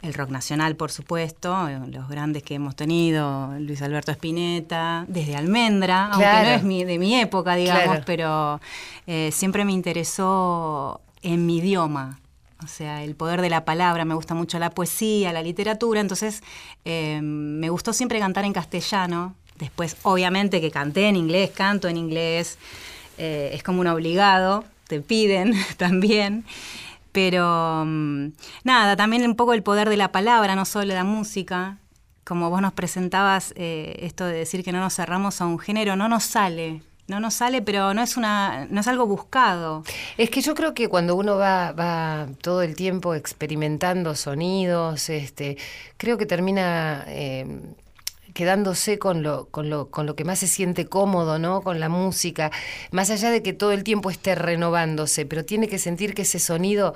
[0.02, 1.56] el rock nacional, por supuesto,
[1.90, 6.48] los grandes que hemos tenido, Luis Alberto Spinetta, desde Almendra, aunque Claro.
[6.50, 8.02] no es mi, de mi época, digamos, Claro.
[8.04, 8.60] pero
[9.30, 12.18] siempre me interesó en mi idioma.
[12.62, 16.42] O sea, el poder de la palabra, me gusta mucho la poesía, la literatura, entonces
[16.84, 19.34] eh, me gustó siempre cantar en castellano.
[19.58, 22.58] Después, obviamente, que canté en inglés, canto en inglés,
[23.18, 26.44] eh, es como un obligado, te piden también.
[27.12, 28.28] Pero mm,
[28.64, 31.78] nada, también un poco el poder de la palabra, no solo la música.
[32.24, 35.94] Como vos nos presentabas, eh, esto de decir que no nos cerramos a un género,
[35.96, 36.82] no nos sale.
[37.06, 39.84] No nos sale, pero no es una, no es algo buscado.
[40.16, 45.58] Es que yo creo que cuando uno va, va todo el tiempo experimentando sonidos, este,
[45.98, 47.60] creo que termina eh,
[48.32, 51.62] quedándose con lo, con, lo, con lo que más se siente cómodo, ¿no?
[51.62, 52.50] Con la música,
[52.90, 56.38] más allá de que todo el tiempo esté renovándose, pero tiene que sentir que ese
[56.38, 56.94] sonido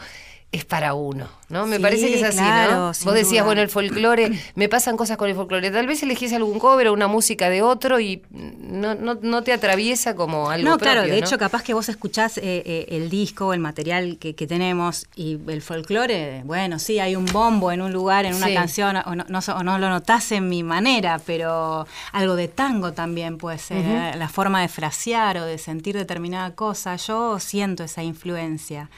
[0.50, 1.66] es para uno, ¿no?
[1.66, 2.86] Me Sí, parece que es así, claro, ¿no?
[2.86, 3.42] Vos decías, duda.
[3.44, 5.70] bueno, el folclore, me pasan cosas con el folclore.
[5.70, 9.52] Tal vez elegís algún cover o una música de otro y no, no, no te
[9.52, 11.14] atraviesa como algo No, claro, de ¿no?
[11.14, 15.38] hecho, capaz que vos escuchás eh, eh, el disco, el material que, que tenemos y
[15.48, 18.54] el folclore, bueno, sí, hay un bombo en un lugar, en una Sí.
[18.54, 22.92] canción, o no, no, o no lo notás en mi manera, pero algo de tango
[22.94, 27.84] también puede ser, eh, la forma de frasear o de sentir determinada cosa, yo siento
[27.84, 28.88] esa influencia.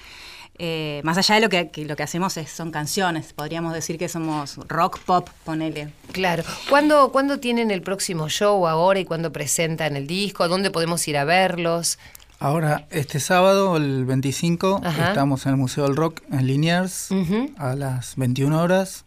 [0.62, 3.96] Eh, más allá de lo que, que lo que hacemos es, son canciones, podríamos decir
[3.96, 5.90] que somos rock pop, ponele.
[6.12, 6.42] Claro.
[6.68, 10.46] ¿Cuándo, ¿Cuándo tienen el próximo show ahora y cuándo presentan el disco?
[10.48, 11.98] ¿Dónde podemos ir a verlos?
[12.38, 15.08] Ahora, este sábado, el 25, Ajá.
[15.08, 17.50] estamos en el Museo del Rock en Liniers Ujú.
[17.56, 19.06] a las 21 horas.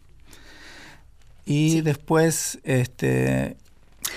[1.46, 3.58] Y después este,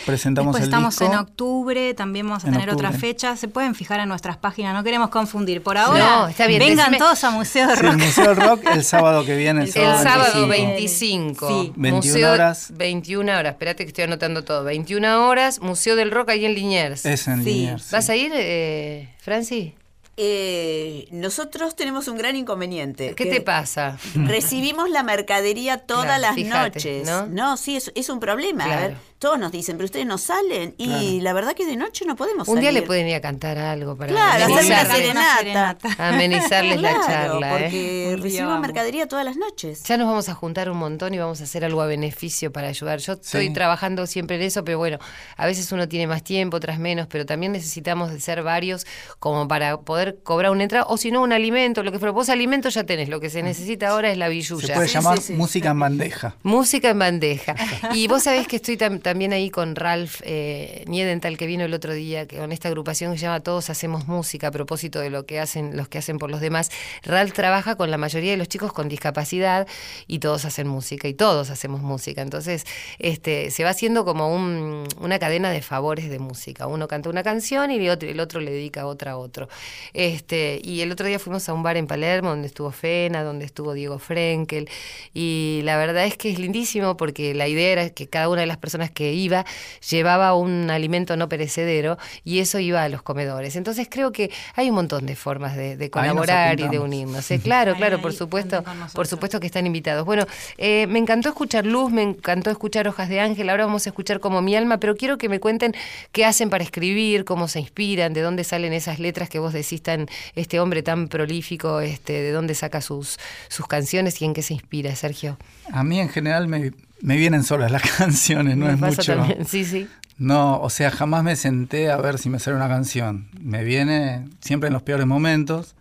[0.05, 1.13] presentamos Después el estamos disco.
[1.13, 3.09] en octubre, también vamos a En tener otra octubre.
[3.09, 3.37] fecha.
[3.37, 5.63] Se pueden fijar en nuestras páginas, no queremos confundir.
[5.63, 7.93] Por ahora, No, está bien, vengan decime- todos a Museo de Sí, Rock.
[7.93, 11.47] el Museo del Rock el sábado que viene, el El sábado, sábado 25.
[11.47, 11.49] 25.
[11.49, 11.73] Sí.
[11.77, 12.69] 21 Museo- horas.
[12.75, 13.53] 21 horas.
[13.53, 14.65] Espérate que estoy anotando todo.
[14.65, 17.07] 21 horas, Museo del Rock ahí en Liniers.
[17.07, 17.51] Es en Sí.
[17.51, 17.83] Liniers.
[17.85, 17.89] sí.
[17.93, 19.75] ¿Vas a ir, eh, Franci?
[20.19, 23.15] Eh, nosotros tenemos un gran inconveniente.
[23.15, 23.99] ¿Qué te pasa?
[24.15, 27.07] Recibimos la mercadería todas Claro, las fíjate, noches.
[27.07, 27.27] ¿no?
[27.27, 27.57] ¿no?
[27.59, 28.65] sí, es, es un problema.
[28.65, 30.75] A ver, todos nos dicen, pero ustedes no salen.
[30.79, 31.05] Y Claro.
[31.23, 32.83] la verdad que de noche no podemos Un día salir.
[32.83, 35.89] le pueden ir a cantar algo para Claro, hacer una amenizarles, serenata.
[36.09, 37.61] amenizarles la charla.
[37.61, 38.17] ¿eh?
[38.21, 38.61] porque Un vamos.
[38.61, 39.83] mercadería todas las noches.
[39.85, 42.69] Ya nos vamos a juntar un montón y vamos a hacer algo a beneficio para
[42.69, 42.99] ayudar.
[43.01, 44.99] Yo estoy trabajando siempre en eso, pero bueno,
[45.37, 48.87] a veces uno tiene más tiempo, otras menos, pero también necesitamos de ser varios
[49.19, 52.13] como para poder cobrar una entrada, o si no, un alimento, lo que fuera.
[52.13, 54.75] Vos alimento ya tenés, lo que se necesita ahora es la Se billulla.
[54.75, 55.33] puede Sí, llamar sí, sí.
[55.35, 56.37] música en bandeja.
[56.43, 57.55] Música en bandeja.
[57.95, 61.73] Y vos sabés que estoy tam- también ahí con Ralph eh, Niedental, que vino el
[61.75, 65.11] otro día, que con esta agrupación que se llama Todos Hacemos Música, a propósito de
[65.11, 66.71] lo que hacen los que hacen por los demás.
[67.05, 69.69] Ralph trabaja con la mayoría de los chicos con discapacidad
[70.09, 72.21] y todos hacen música y todos hacemos música.
[72.21, 72.65] Entonces,
[72.99, 76.67] este, se va haciendo como un- una cadena de favores de música.
[76.67, 79.49] Uno canta una canción y el otro, el otro le dedica otra a otro.
[79.95, 83.45] Este, y el otro día fuimos a un bar en Palermo donde estuvo Fena, donde
[83.45, 84.69] estuvo Diego Frenkel.
[85.15, 88.49] Y la verdad es que es lindísimo porque la idea era que cada una de
[88.49, 89.45] las personas que iba
[89.89, 93.55] llevaba un alimento no perecedero y eso iba a los comedores.
[93.55, 97.31] Entonces creo que hay un montón de formas de, colaborar y de unirnos.
[97.31, 97.39] ¿eh?
[97.39, 100.05] Claro, Ahí, claro, ahí, por supuesto, por supuesto que están invitados.
[100.05, 100.27] Bueno,
[100.57, 104.19] eh, me encantó escuchar Luz, me encantó escuchar Hojas de Ángel, ahora vamos a escuchar
[104.19, 105.75] como mi alma, pero quiero que me cuenten
[106.13, 109.83] qué hacen para escribir, cómo se inspiran, de dónde salen esas letras que vos decís
[109.83, 113.19] tan, este hombre tan prolífico, este, de dónde saca sus,
[113.49, 115.37] sus canciones y en qué se inspira, Sergio.
[115.71, 119.15] A mí en general me, me vienen solas las canciones, no Me es pasa mucho.
[119.17, 119.89] también, Sí, sí.
[120.19, 123.29] No, o sea, jamás me senté a ver si me sale una canción.
[123.39, 125.75] Me viene siempre en los peores momentos.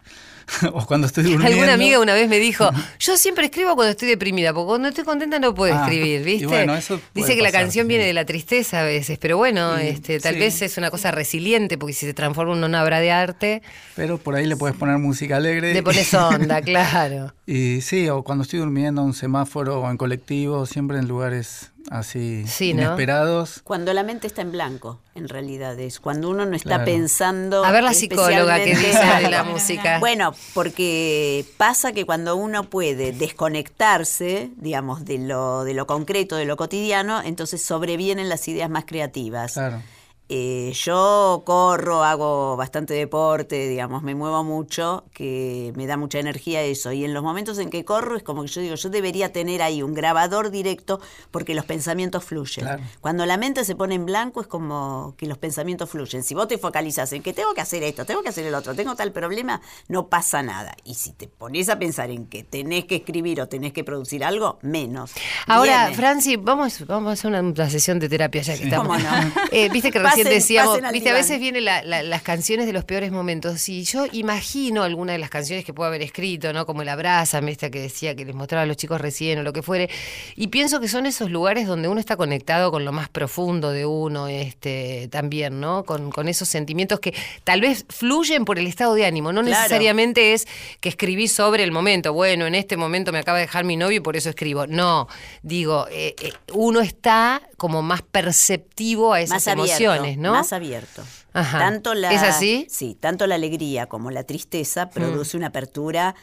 [0.73, 1.47] o cuando estoy durmiendo.
[1.47, 2.69] Alguna amiga una vez me dijo,
[2.99, 6.45] yo siempre escribo cuando estoy deprimida, porque cuando estoy contenta no puedo Ah, escribir, ¿viste?
[6.47, 7.87] bueno, eso puede Dice que la canción sí.
[7.89, 10.39] viene de la tristeza a veces, pero bueno, este, tal sí.
[10.39, 13.61] vez es una cosa resiliente, porque si se transforma en una obra de arte,
[13.95, 15.73] Pero por ahí le puedes poner música alegre.
[15.73, 17.33] le pones onda, claro.
[17.45, 21.71] Y sí, o cuando estoy durmiendo en un semáforo o en colectivo, siempre en lugares
[21.91, 22.81] así Sí, ¿no?
[22.83, 23.61] inesperados.
[23.63, 25.99] Cuando la mente está en blanco, en realidad es.
[25.99, 26.85] Cuando uno no está Claro.
[26.85, 27.63] pensando.
[27.63, 29.99] A ver la psicóloga que dice de la música.
[29.99, 36.45] Bueno, porque pasa que cuando uno puede desconectarse, digamos, de lo, de lo concreto, de
[36.45, 39.53] lo cotidiano, entonces sobrevienen las ideas más creativas.
[39.53, 39.81] Claro.
[40.27, 46.63] Eh, yo corro, hago bastante deporte, digamos, me muevo mucho, que me da mucha energía
[46.63, 46.91] eso.
[46.91, 49.61] Y en los momentos en que corro es como que yo digo, yo debería tener
[49.61, 50.99] ahí un grabador directo
[51.29, 52.65] porque los pensamientos fluyen.
[52.65, 52.83] Claro.
[53.01, 56.23] Cuando la mente se pone en blanco es como que los pensamientos fluyen.
[56.23, 58.73] Si vos te focalizas en que tengo que hacer esto, tengo que hacer el otro,
[58.73, 60.75] tengo tal problema, no pasa nada.
[60.85, 64.23] Y si te pones a pensar en que tenés que escribir o tenés que producir
[64.23, 65.11] algo, menos.
[65.45, 65.95] Ahora, Viene.
[65.95, 68.87] Franci, vamos, vamos a hacer una, una sesión de terapia ya que estamos.
[68.87, 69.31] ¿Cómo no?
[69.51, 72.85] Eh, Viste que recién decíamos, viste, a veces vienen la- la- las canciones de los
[72.85, 73.67] peores momentos.
[73.69, 76.65] Y yo imagino alguna de las canciones que puedo haber escrito, ¿no?
[76.65, 79.53] Como el Abrázame, esta que decía que les mostraba a los chicos recién o lo
[79.53, 79.89] que fuere.
[80.35, 83.85] Y pienso que son esos lugares donde uno está conectado con lo más profundo de
[83.85, 85.83] uno, este, también, ¿no?
[85.83, 87.13] Con, con esos sentimientos que
[87.43, 89.57] tal vez fluyen por el estado de ánimo, no Claro.
[89.63, 90.47] necesariamente es
[90.79, 92.13] que escribí sobre el momento.
[92.13, 94.67] Bueno, en este momento me acaba de dejar mi novio y por eso escribo.
[94.67, 95.07] No,
[95.43, 99.73] digo, eh, eh, uno está como más perceptivo a esas más abierto,
[100.17, 100.31] ¿no?
[100.31, 101.03] Más abierto.
[101.33, 101.59] Ajá.
[101.59, 102.67] Tanto la, ¿Es así?
[102.69, 106.15] Sí, tanto la alegría como la tristeza produce una apertura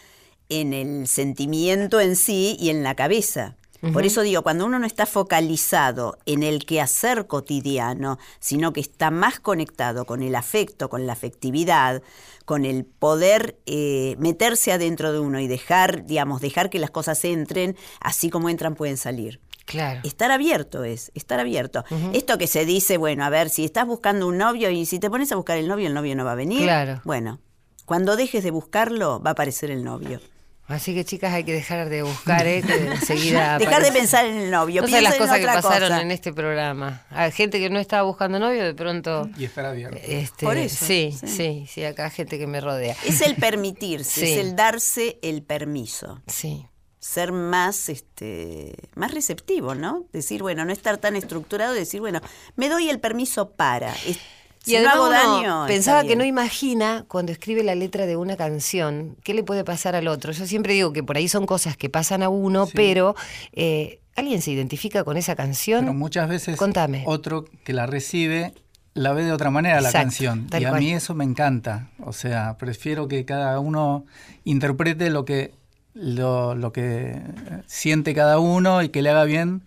[0.49, 3.57] en el sentimiento en sí y en la cabeza.
[3.93, 9.11] Por eso digo, cuando uno no está focalizado en el quehacer cotidiano, sino que está
[9.11, 12.01] más conectado con el afecto, con la afectividad,
[12.45, 17.25] con el poder eh, meterse adentro de uno y dejar, digamos, dejar que las cosas
[17.25, 19.41] entren, así como entran pueden salir.
[19.73, 20.01] Claro.
[20.05, 21.85] Estar abierto es, estar abierto.
[22.13, 25.11] Esto que se dice, bueno, a ver, si estás buscando un novio y si te
[25.11, 26.63] pones a buscar el novio, el novio no va a venir.
[26.63, 27.01] Claro.
[27.05, 27.41] Bueno,
[27.85, 30.21] cuando dejes de buscarlo, va a aparecer el novio.
[30.69, 32.63] Así que chicas hay que dejar de buscar, ¿eh?
[32.63, 34.81] Que enseguida Dejar de pensar en el novio.
[34.83, 36.01] No sé las cosas en que pasaron cosa.
[36.01, 37.03] en este programa.
[37.11, 39.29] Hay gente que no estaba buscando novio, de pronto.
[39.37, 39.99] Y estar abierto.
[40.03, 41.27] Este, Por eso, sí, sí.
[41.29, 42.97] sí, sí, acá hay gente que me rodea.
[43.05, 44.33] Es el permitirse, Sí.
[44.33, 46.23] es el darse el permiso.
[46.29, 46.65] Sí.
[47.05, 50.05] Ser más, este, más receptivo, ¿no?
[50.13, 52.21] Decir, bueno, no estar tan estructurado, decir, bueno,
[52.55, 53.93] me doy el permiso para.
[54.07, 54.21] Es-
[54.65, 55.67] si no hago daño.
[55.67, 59.97] Pensaba que no imagina cuando escribe la letra de una canción qué le puede pasar
[59.97, 60.31] al otro.
[60.31, 63.17] Yo siempre digo que por ahí son cosas que pasan a uno, pero
[63.55, 65.81] eh, ¿alguien se identifica con esa canción?
[65.81, 67.03] Pero muchas veces Contame.
[67.09, 68.55] otro que la recibe
[68.95, 70.47] la ve de otra manera la canción.
[70.53, 70.81] Y a cual.
[70.81, 71.91] mí eso me encanta.
[71.99, 74.05] O sea, prefiero que cada uno
[74.45, 75.55] interprete lo que,
[75.95, 77.21] lo, lo que
[77.67, 79.63] siente cada uno y que le haga bien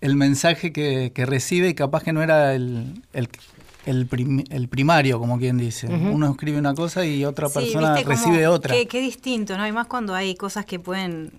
[0.00, 3.28] el mensaje que, que recibe y capaz que no era el, el,
[3.84, 5.88] el prim- el primario, como quien dice.
[5.88, 8.74] Uno escribe una cosa y otra Sí, persona viste, como recibe otra.
[8.74, 9.66] Qué, qué distinto, ¿no?
[9.66, 11.32] Y más cuando hay cosas que pueden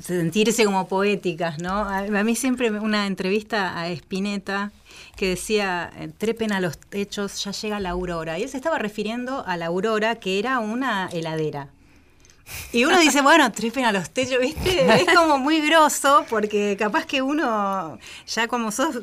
[0.00, 1.70] sentirse como poéticas, ¿no?
[1.88, 4.72] A, a mí siempre una entrevista a Spinetta
[5.16, 8.38] que decía, eh, trepen a los techos, ya llega la aurora.
[8.38, 11.68] Y él se estaba refiriendo a la aurora, que era una heladera.
[12.72, 14.86] Y uno dice, bueno, trepen a los techos, ¿viste?
[15.02, 18.96] Es como muy grosso, porque capaz que uno, ya como sos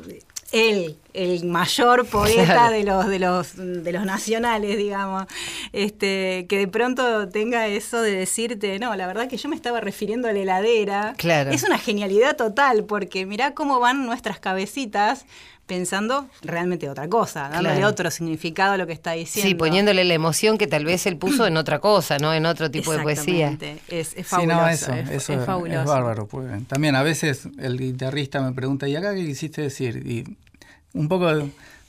[0.52, 2.72] él, el mayor poeta Claro.
[2.72, 5.26] de los, de los, de los nacionales, digamos,
[5.72, 9.80] este, que de pronto tenga eso de decirte, no, la verdad que yo me estaba
[9.80, 11.14] refiriendo a la heladera.
[11.16, 11.50] Claro.
[11.52, 15.24] Es una genialidad total, porque mirá cómo van nuestras cabecitas
[15.70, 17.86] pensando realmente otra cosa, dándole Claro.
[17.88, 19.48] otro significado a lo que está diciendo.
[19.48, 22.34] Sí, poniéndole la emoción que tal vez él puso en otra cosa, ¿no?
[22.34, 23.50] En otro tipo de poesía.
[23.52, 23.80] Exactamente.
[23.88, 24.60] Es, es Sí, fabuloso.
[24.60, 25.84] no, eso, es, eso es es, fabuloso.
[25.88, 26.26] bárbaro.
[26.26, 26.66] pues.
[26.66, 29.98] También a veces el guitarrista me pregunta, ¿y acá qué quisiste decir?
[30.04, 30.24] Y
[30.92, 31.30] un poco,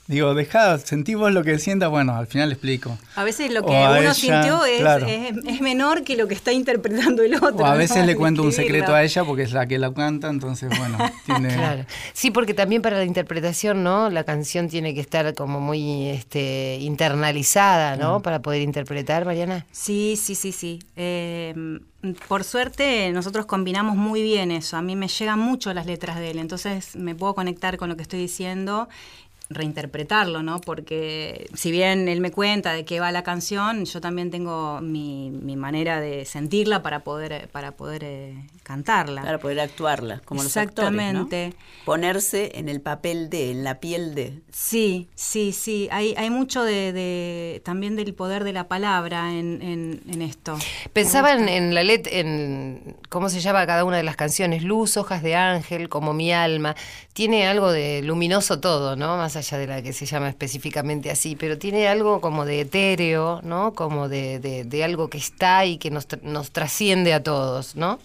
[0.06, 2.98] digo, dejá, sentí vos lo que sienta, bueno, al final explico.
[3.14, 5.06] A veces lo que uno ella, sintió es, claro.
[5.06, 7.56] es, es menor que lo que está interpretando el otro.
[7.56, 7.78] O a ¿no?
[7.78, 10.98] veces le cuento un secreto a ella porque es la que la canta, entonces, bueno,
[11.26, 11.54] tiene...
[11.54, 11.84] Claro.
[12.12, 14.10] Sí, porque también para la interpretación, ¿no?
[14.10, 18.18] La canción tiene que estar como muy este, internalizada, ¿no?
[18.18, 18.22] Mm.
[18.22, 19.66] Para poder interpretar, Mariana.
[19.70, 20.80] Sí, sí, sí, sí.
[20.96, 21.54] Eh,
[22.26, 24.76] por suerte nosotros combinamos muy bien eso.
[24.76, 27.96] A mí me llegan mucho las letras de él, entonces me puedo conectar con lo
[27.96, 28.88] que estoy diciendo
[29.54, 30.60] reinterpretarlo, ¿no?
[30.60, 35.30] Porque si bien él me cuenta de qué va la canción, yo también tengo mi,
[35.30, 39.22] mi manera de sentirla para poder, para poder eh, cantarla.
[39.22, 40.98] Para poder actuarla, como los actores, ¿no?
[40.98, 41.54] Exactamente.
[41.84, 44.40] Ponerse en el papel de, en la piel de.
[44.50, 45.88] Sí, sí, sí.
[45.90, 50.56] Hay, hay mucho de, de- también del poder de la palabra en, en, en esto.
[50.92, 54.96] Pensaba en, en la letra, en cómo se llama cada una de las canciones, Luz,
[54.96, 56.76] Hojas de Ángel, como mi alma.
[57.12, 59.16] Tiene algo de luminoso todo, ¿no?
[59.16, 63.40] Más allá de la que se llama específicamente así, pero tiene algo como de etéreo,
[63.42, 63.72] ¿no?
[63.74, 67.98] Como de, de- de algo que está y que nos, nos trasciende a todos, ¿no?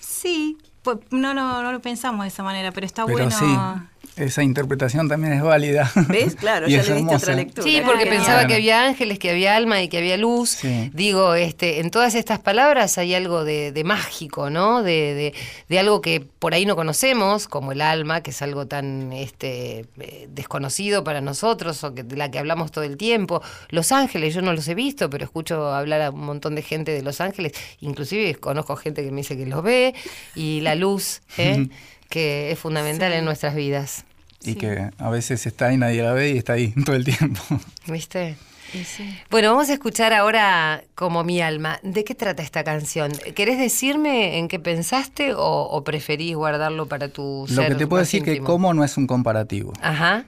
[0.00, 3.30] Sí, pues, no, no, no lo pensamos de esa manera, pero está Pero bueno.
[3.30, 3.44] sí,
[4.16, 5.90] esa interpretación también es válida.
[6.08, 6.36] ¿Ves?
[6.36, 7.32] Claro, Y ya es le diste otra hermosa.
[7.34, 7.66] lectura.
[7.66, 8.16] Sí, porque Claro.
[8.18, 10.50] pensaba que había ángeles, que había alma y que había luz.
[10.50, 10.90] Sí.
[10.92, 14.82] Digo, este, en todas estas palabras hay algo de, de mágico, ¿no?
[14.82, 15.34] De, de-
[15.68, 19.86] de algo que por ahí no conocemos, como el alma, que es algo tan este,
[20.00, 23.42] eh, desconocido para nosotros, o que, de la que hablamos todo el tiempo.
[23.70, 26.92] Los ángeles, yo no los he visto, pero escucho hablar a un montón de gente
[26.92, 27.52] de los ángeles.
[27.80, 29.94] Inclusive conozco gente que me dice que los ve.
[30.34, 31.68] Y la luz, ¿eh?
[32.12, 34.04] que es fundamental en nuestras vidas.
[34.44, 37.40] Y que a veces está ahí, nadie la ve y está ahí todo el tiempo.
[37.86, 38.36] ¿Viste?
[39.30, 41.78] Bueno, vamos a escuchar ahora como mi alma.
[41.82, 43.12] ¿De qué trata esta canción?
[43.34, 47.86] ¿Querés decirme en qué pensaste o, o preferís guardarlo para tu Lo ser que te
[47.86, 48.46] puedo decir que íntimo?
[48.46, 49.72] cómo no es un comparativo.
[49.80, 50.24] Ajá,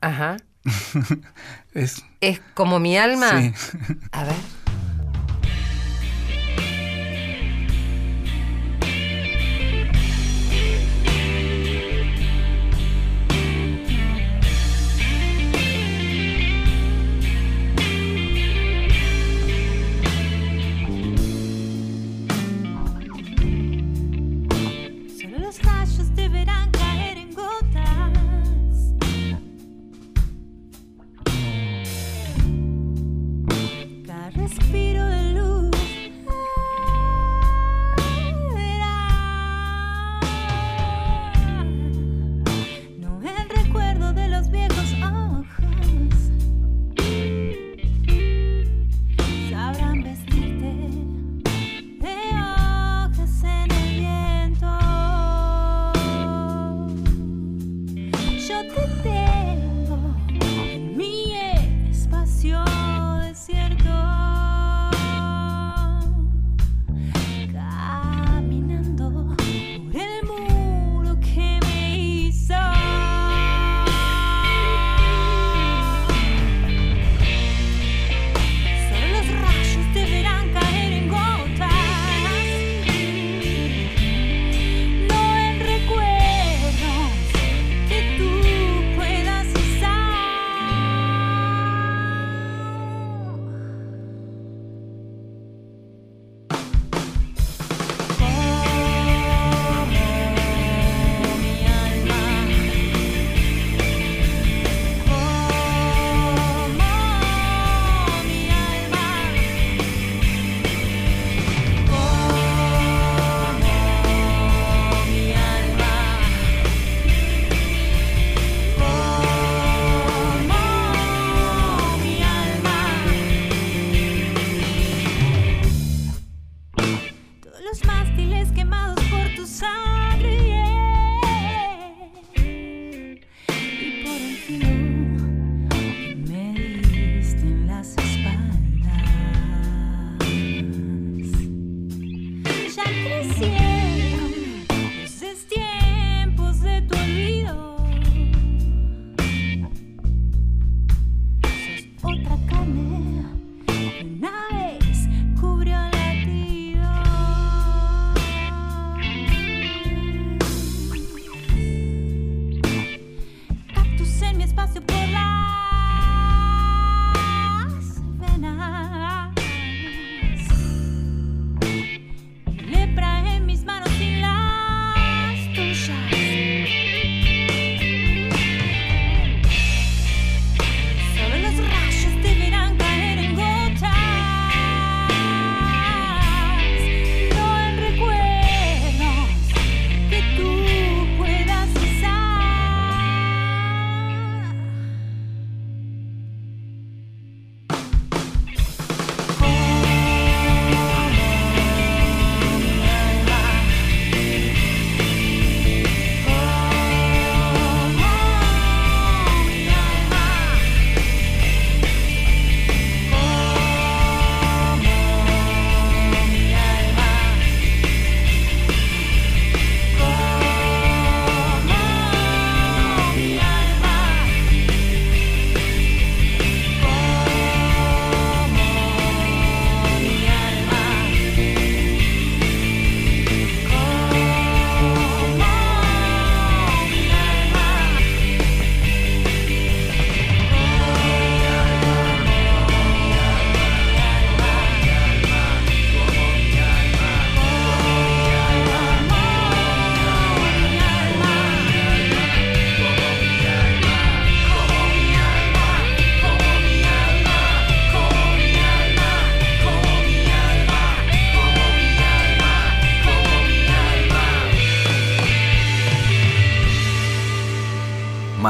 [0.00, 0.36] ajá.
[1.74, 3.30] Es ¿Es como mi alma?
[3.40, 3.52] Sí.
[4.12, 4.34] A ver.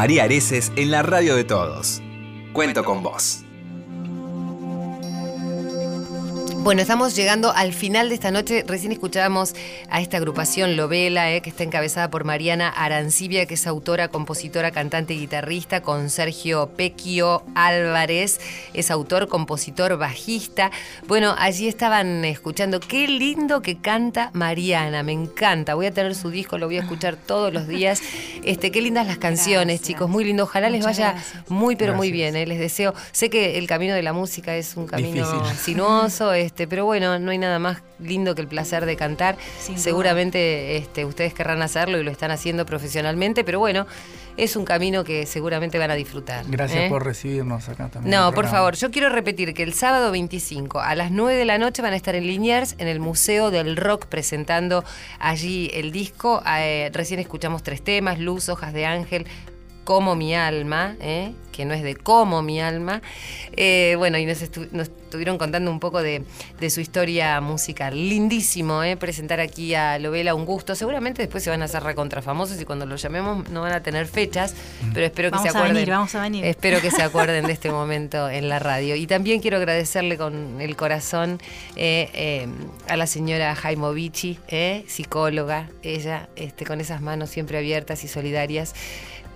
[0.07, 2.01] María Areces en la radio de todos.
[2.53, 3.46] Cuento con vos.
[6.67, 8.65] Bueno, estamos llegando al final de esta noche.
[8.67, 9.55] Recién escuchábamos
[9.89, 14.73] a esta agrupación Lovela, eh, que está encabezada por Mariana Arancibia, que es autora, compositora,
[14.73, 18.41] cantante y guitarrista, con Sergio Pequio Álvarez,
[18.75, 20.73] es autor, compositor, bajista.
[21.07, 22.81] Bueno, allí estaban escuchando.
[22.81, 25.77] Qué lindo que canta Mariana, me encanta.
[25.77, 28.03] Voy a tener su disco, lo voy a escuchar todos los días.
[28.43, 29.87] Este, qué lindas las canciones, Gracias.
[29.87, 30.11] chicos.
[30.11, 30.43] Muy lindo.
[30.43, 31.49] Ojalá les vaya gracias.
[31.49, 32.35] muy, pero muy bien.
[32.35, 32.45] eh.
[32.45, 32.93] Les deseo.
[33.13, 35.57] Sé que el camino de la música es un camino Difícil.
[35.59, 39.37] sinuoso, este, pero bueno, no hay nada más lindo que el placer de cantar.
[39.61, 39.79] Sin.
[39.79, 43.87] Seguramente este, ustedes querrán hacerlo y lo están haciendo profesionalmente, pero bueno,
[44.39, 46.47] es un camino que seguramente van a disfrutar.
[46.49, 46.89] Gracias ¿eh?
[46.89, 48.17] por recibirnos acá también.
[48.17, 51.59] No, por favor, yo quiero repetir que el sábado 25 a las 9 de la
[51.59, 54.83] noche van a estar en Liniers, en el Museo del Rock, presentando
[55.19, 56.43] allí el disco.
[56.59, 59.27] Eh, recién escuchamos tres temas, Luz, Hojas de Ángel,
[59.87, 61.33] Como mi alma, ¿eh?
[61.53, 63.01] que no es de Como mi alma.
[63.57, 66.23] Eh, bueno, y nos, estu- nos estuvieron contando un poco de,
[66.61, 67.95] de su historia musical.
[67.95, 68.99] Lindísimo, ¿eh?
[68.99, 70.75] presentar aquí a Lovela, un gusto.
[70.75, 73.83] Seguramente después se van a hacer recontra famosos y cuando los llamemos no van a
[73.83, 74.55] tener fechas,
[74.93, 75.75] pero espero que Vamos se a acuerden.
[75.77, 76.45] venir, vamos a venir.
[76.45, 78.95] Espero que se acuerden de este momento en la radio.
[78.97, 81.39] Y también quiero agradecerle con el corazón
[81.77, 82.49] eh, eh,
[82.89, 88.75] a la señora Jaimovici, eh, psicóloga, ella este, con esas manos siempre abiertas y solidarias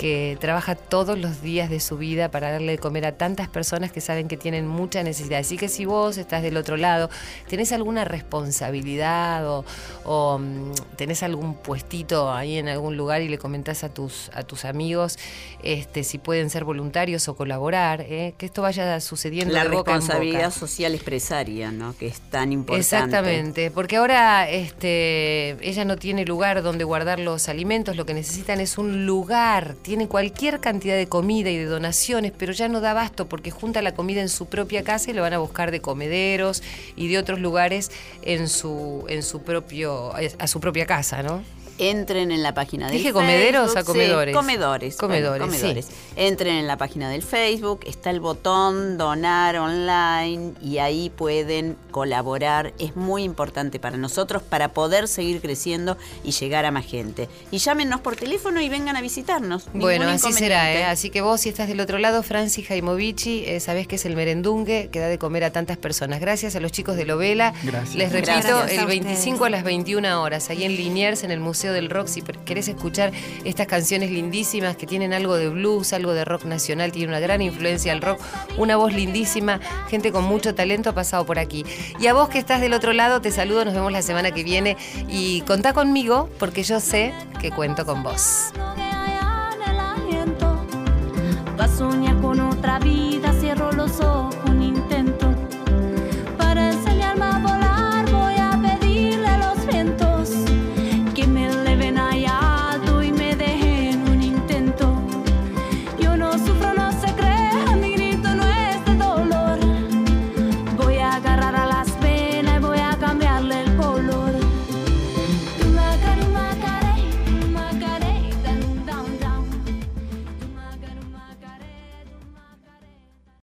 [0.00, 3.92] que trabaja todos los días de su vida para darle de comer a tantas personas
[3.92, 5.40] que saben que tienen mucha necesidad.
[5.40, 7.10] Así que si vos estás del otro lado,
[7.50, 9.66] tenés alguna responsabilidad o,
[10.04, 14.42] o, mm, tenés algún puestito ahí en algún lugar y le comentás a tus, a
[14.42, 15.18] tus amigos
[15.62, 19.78] este, si pueden ser voluntarios o colaborar, eh, que esto vaya sucediendo La de boca
[19.78, 19.94] en boca.
[19.96, 21.94] responsabilidad social empresaria, ¿no?
[21.98, 22.80] Que es tan importante.
[22.80, 28.60] Exactamente, porque ahora este, ella no tiene lugar donde guardar los alimentos, lo que necesitan
[28.60, 32.92] es un lugar, tiene cualquier cantidad de comida y de donaciones, pero ya no da
[32.92, 35.80] abasto porque junta la comida en su propia casa y lo van a buscar de
[35.80, 36.62] comederos
[36.94, 37.90] y de otros lugares
[38.22, 41.42] en su, en su propio, a su propia casa, ¿no?
[41.80, 43.22] Entren en la página del ¿Dije Facebook.
[43.22, 44.36] comederos a sí, comedores?
[44.36, 44.96] comedores.
[44.96, 45.88] Comedores, bueno, comedores.
[46.14, 52.74] Entren en la página del Facebook, está el botón donar online y ahí pueden colaborar.
[52.78, 57.28] Es muy importante para nosotros para poder seguir creciendo y llegar a más gente.
[57.50, 59.66] Y llámenos por teléfono y vengan a visitarnos.
[59.68, 60.72] Ningún Bueno, así será.
[60.72, 60.84] ¿eh?
[60.84, 64.16] Así que vos, si estás del otro lado, Francis Jaimovici, eh, sabés que es el
[64.16, 66.20] merendungue que da de comer a tantas personas.
[66.20, 67.54] Gracias a los chicos de Lovela.
[67.62, 67.94] Gracias.
[67.94, 68.86] Les repito, Gracias a el ustedes.
[68.86, 72.68] 25 a las 21 horas, ahí en Liniers, en el Museo del Rock, si querés
[72.68, 73.12] escuchar
[73.44, 77.42] estas canciones lindísimas que tienen algo de blues, algo de rock nacional, tiene una gran
[77.42, 78.20] influencia al rock,
[78.58, 81.64] una voz lindísima, gente con mucho talento ha pasado por aquí.
[81.98, 84.44] Y a vos que estás del otro lado, te saludo, nos vemos la semana que
[84.44, 84.76] viene
[85.08, 88.52] y contá conmigo porque yo sé que cuento con vos.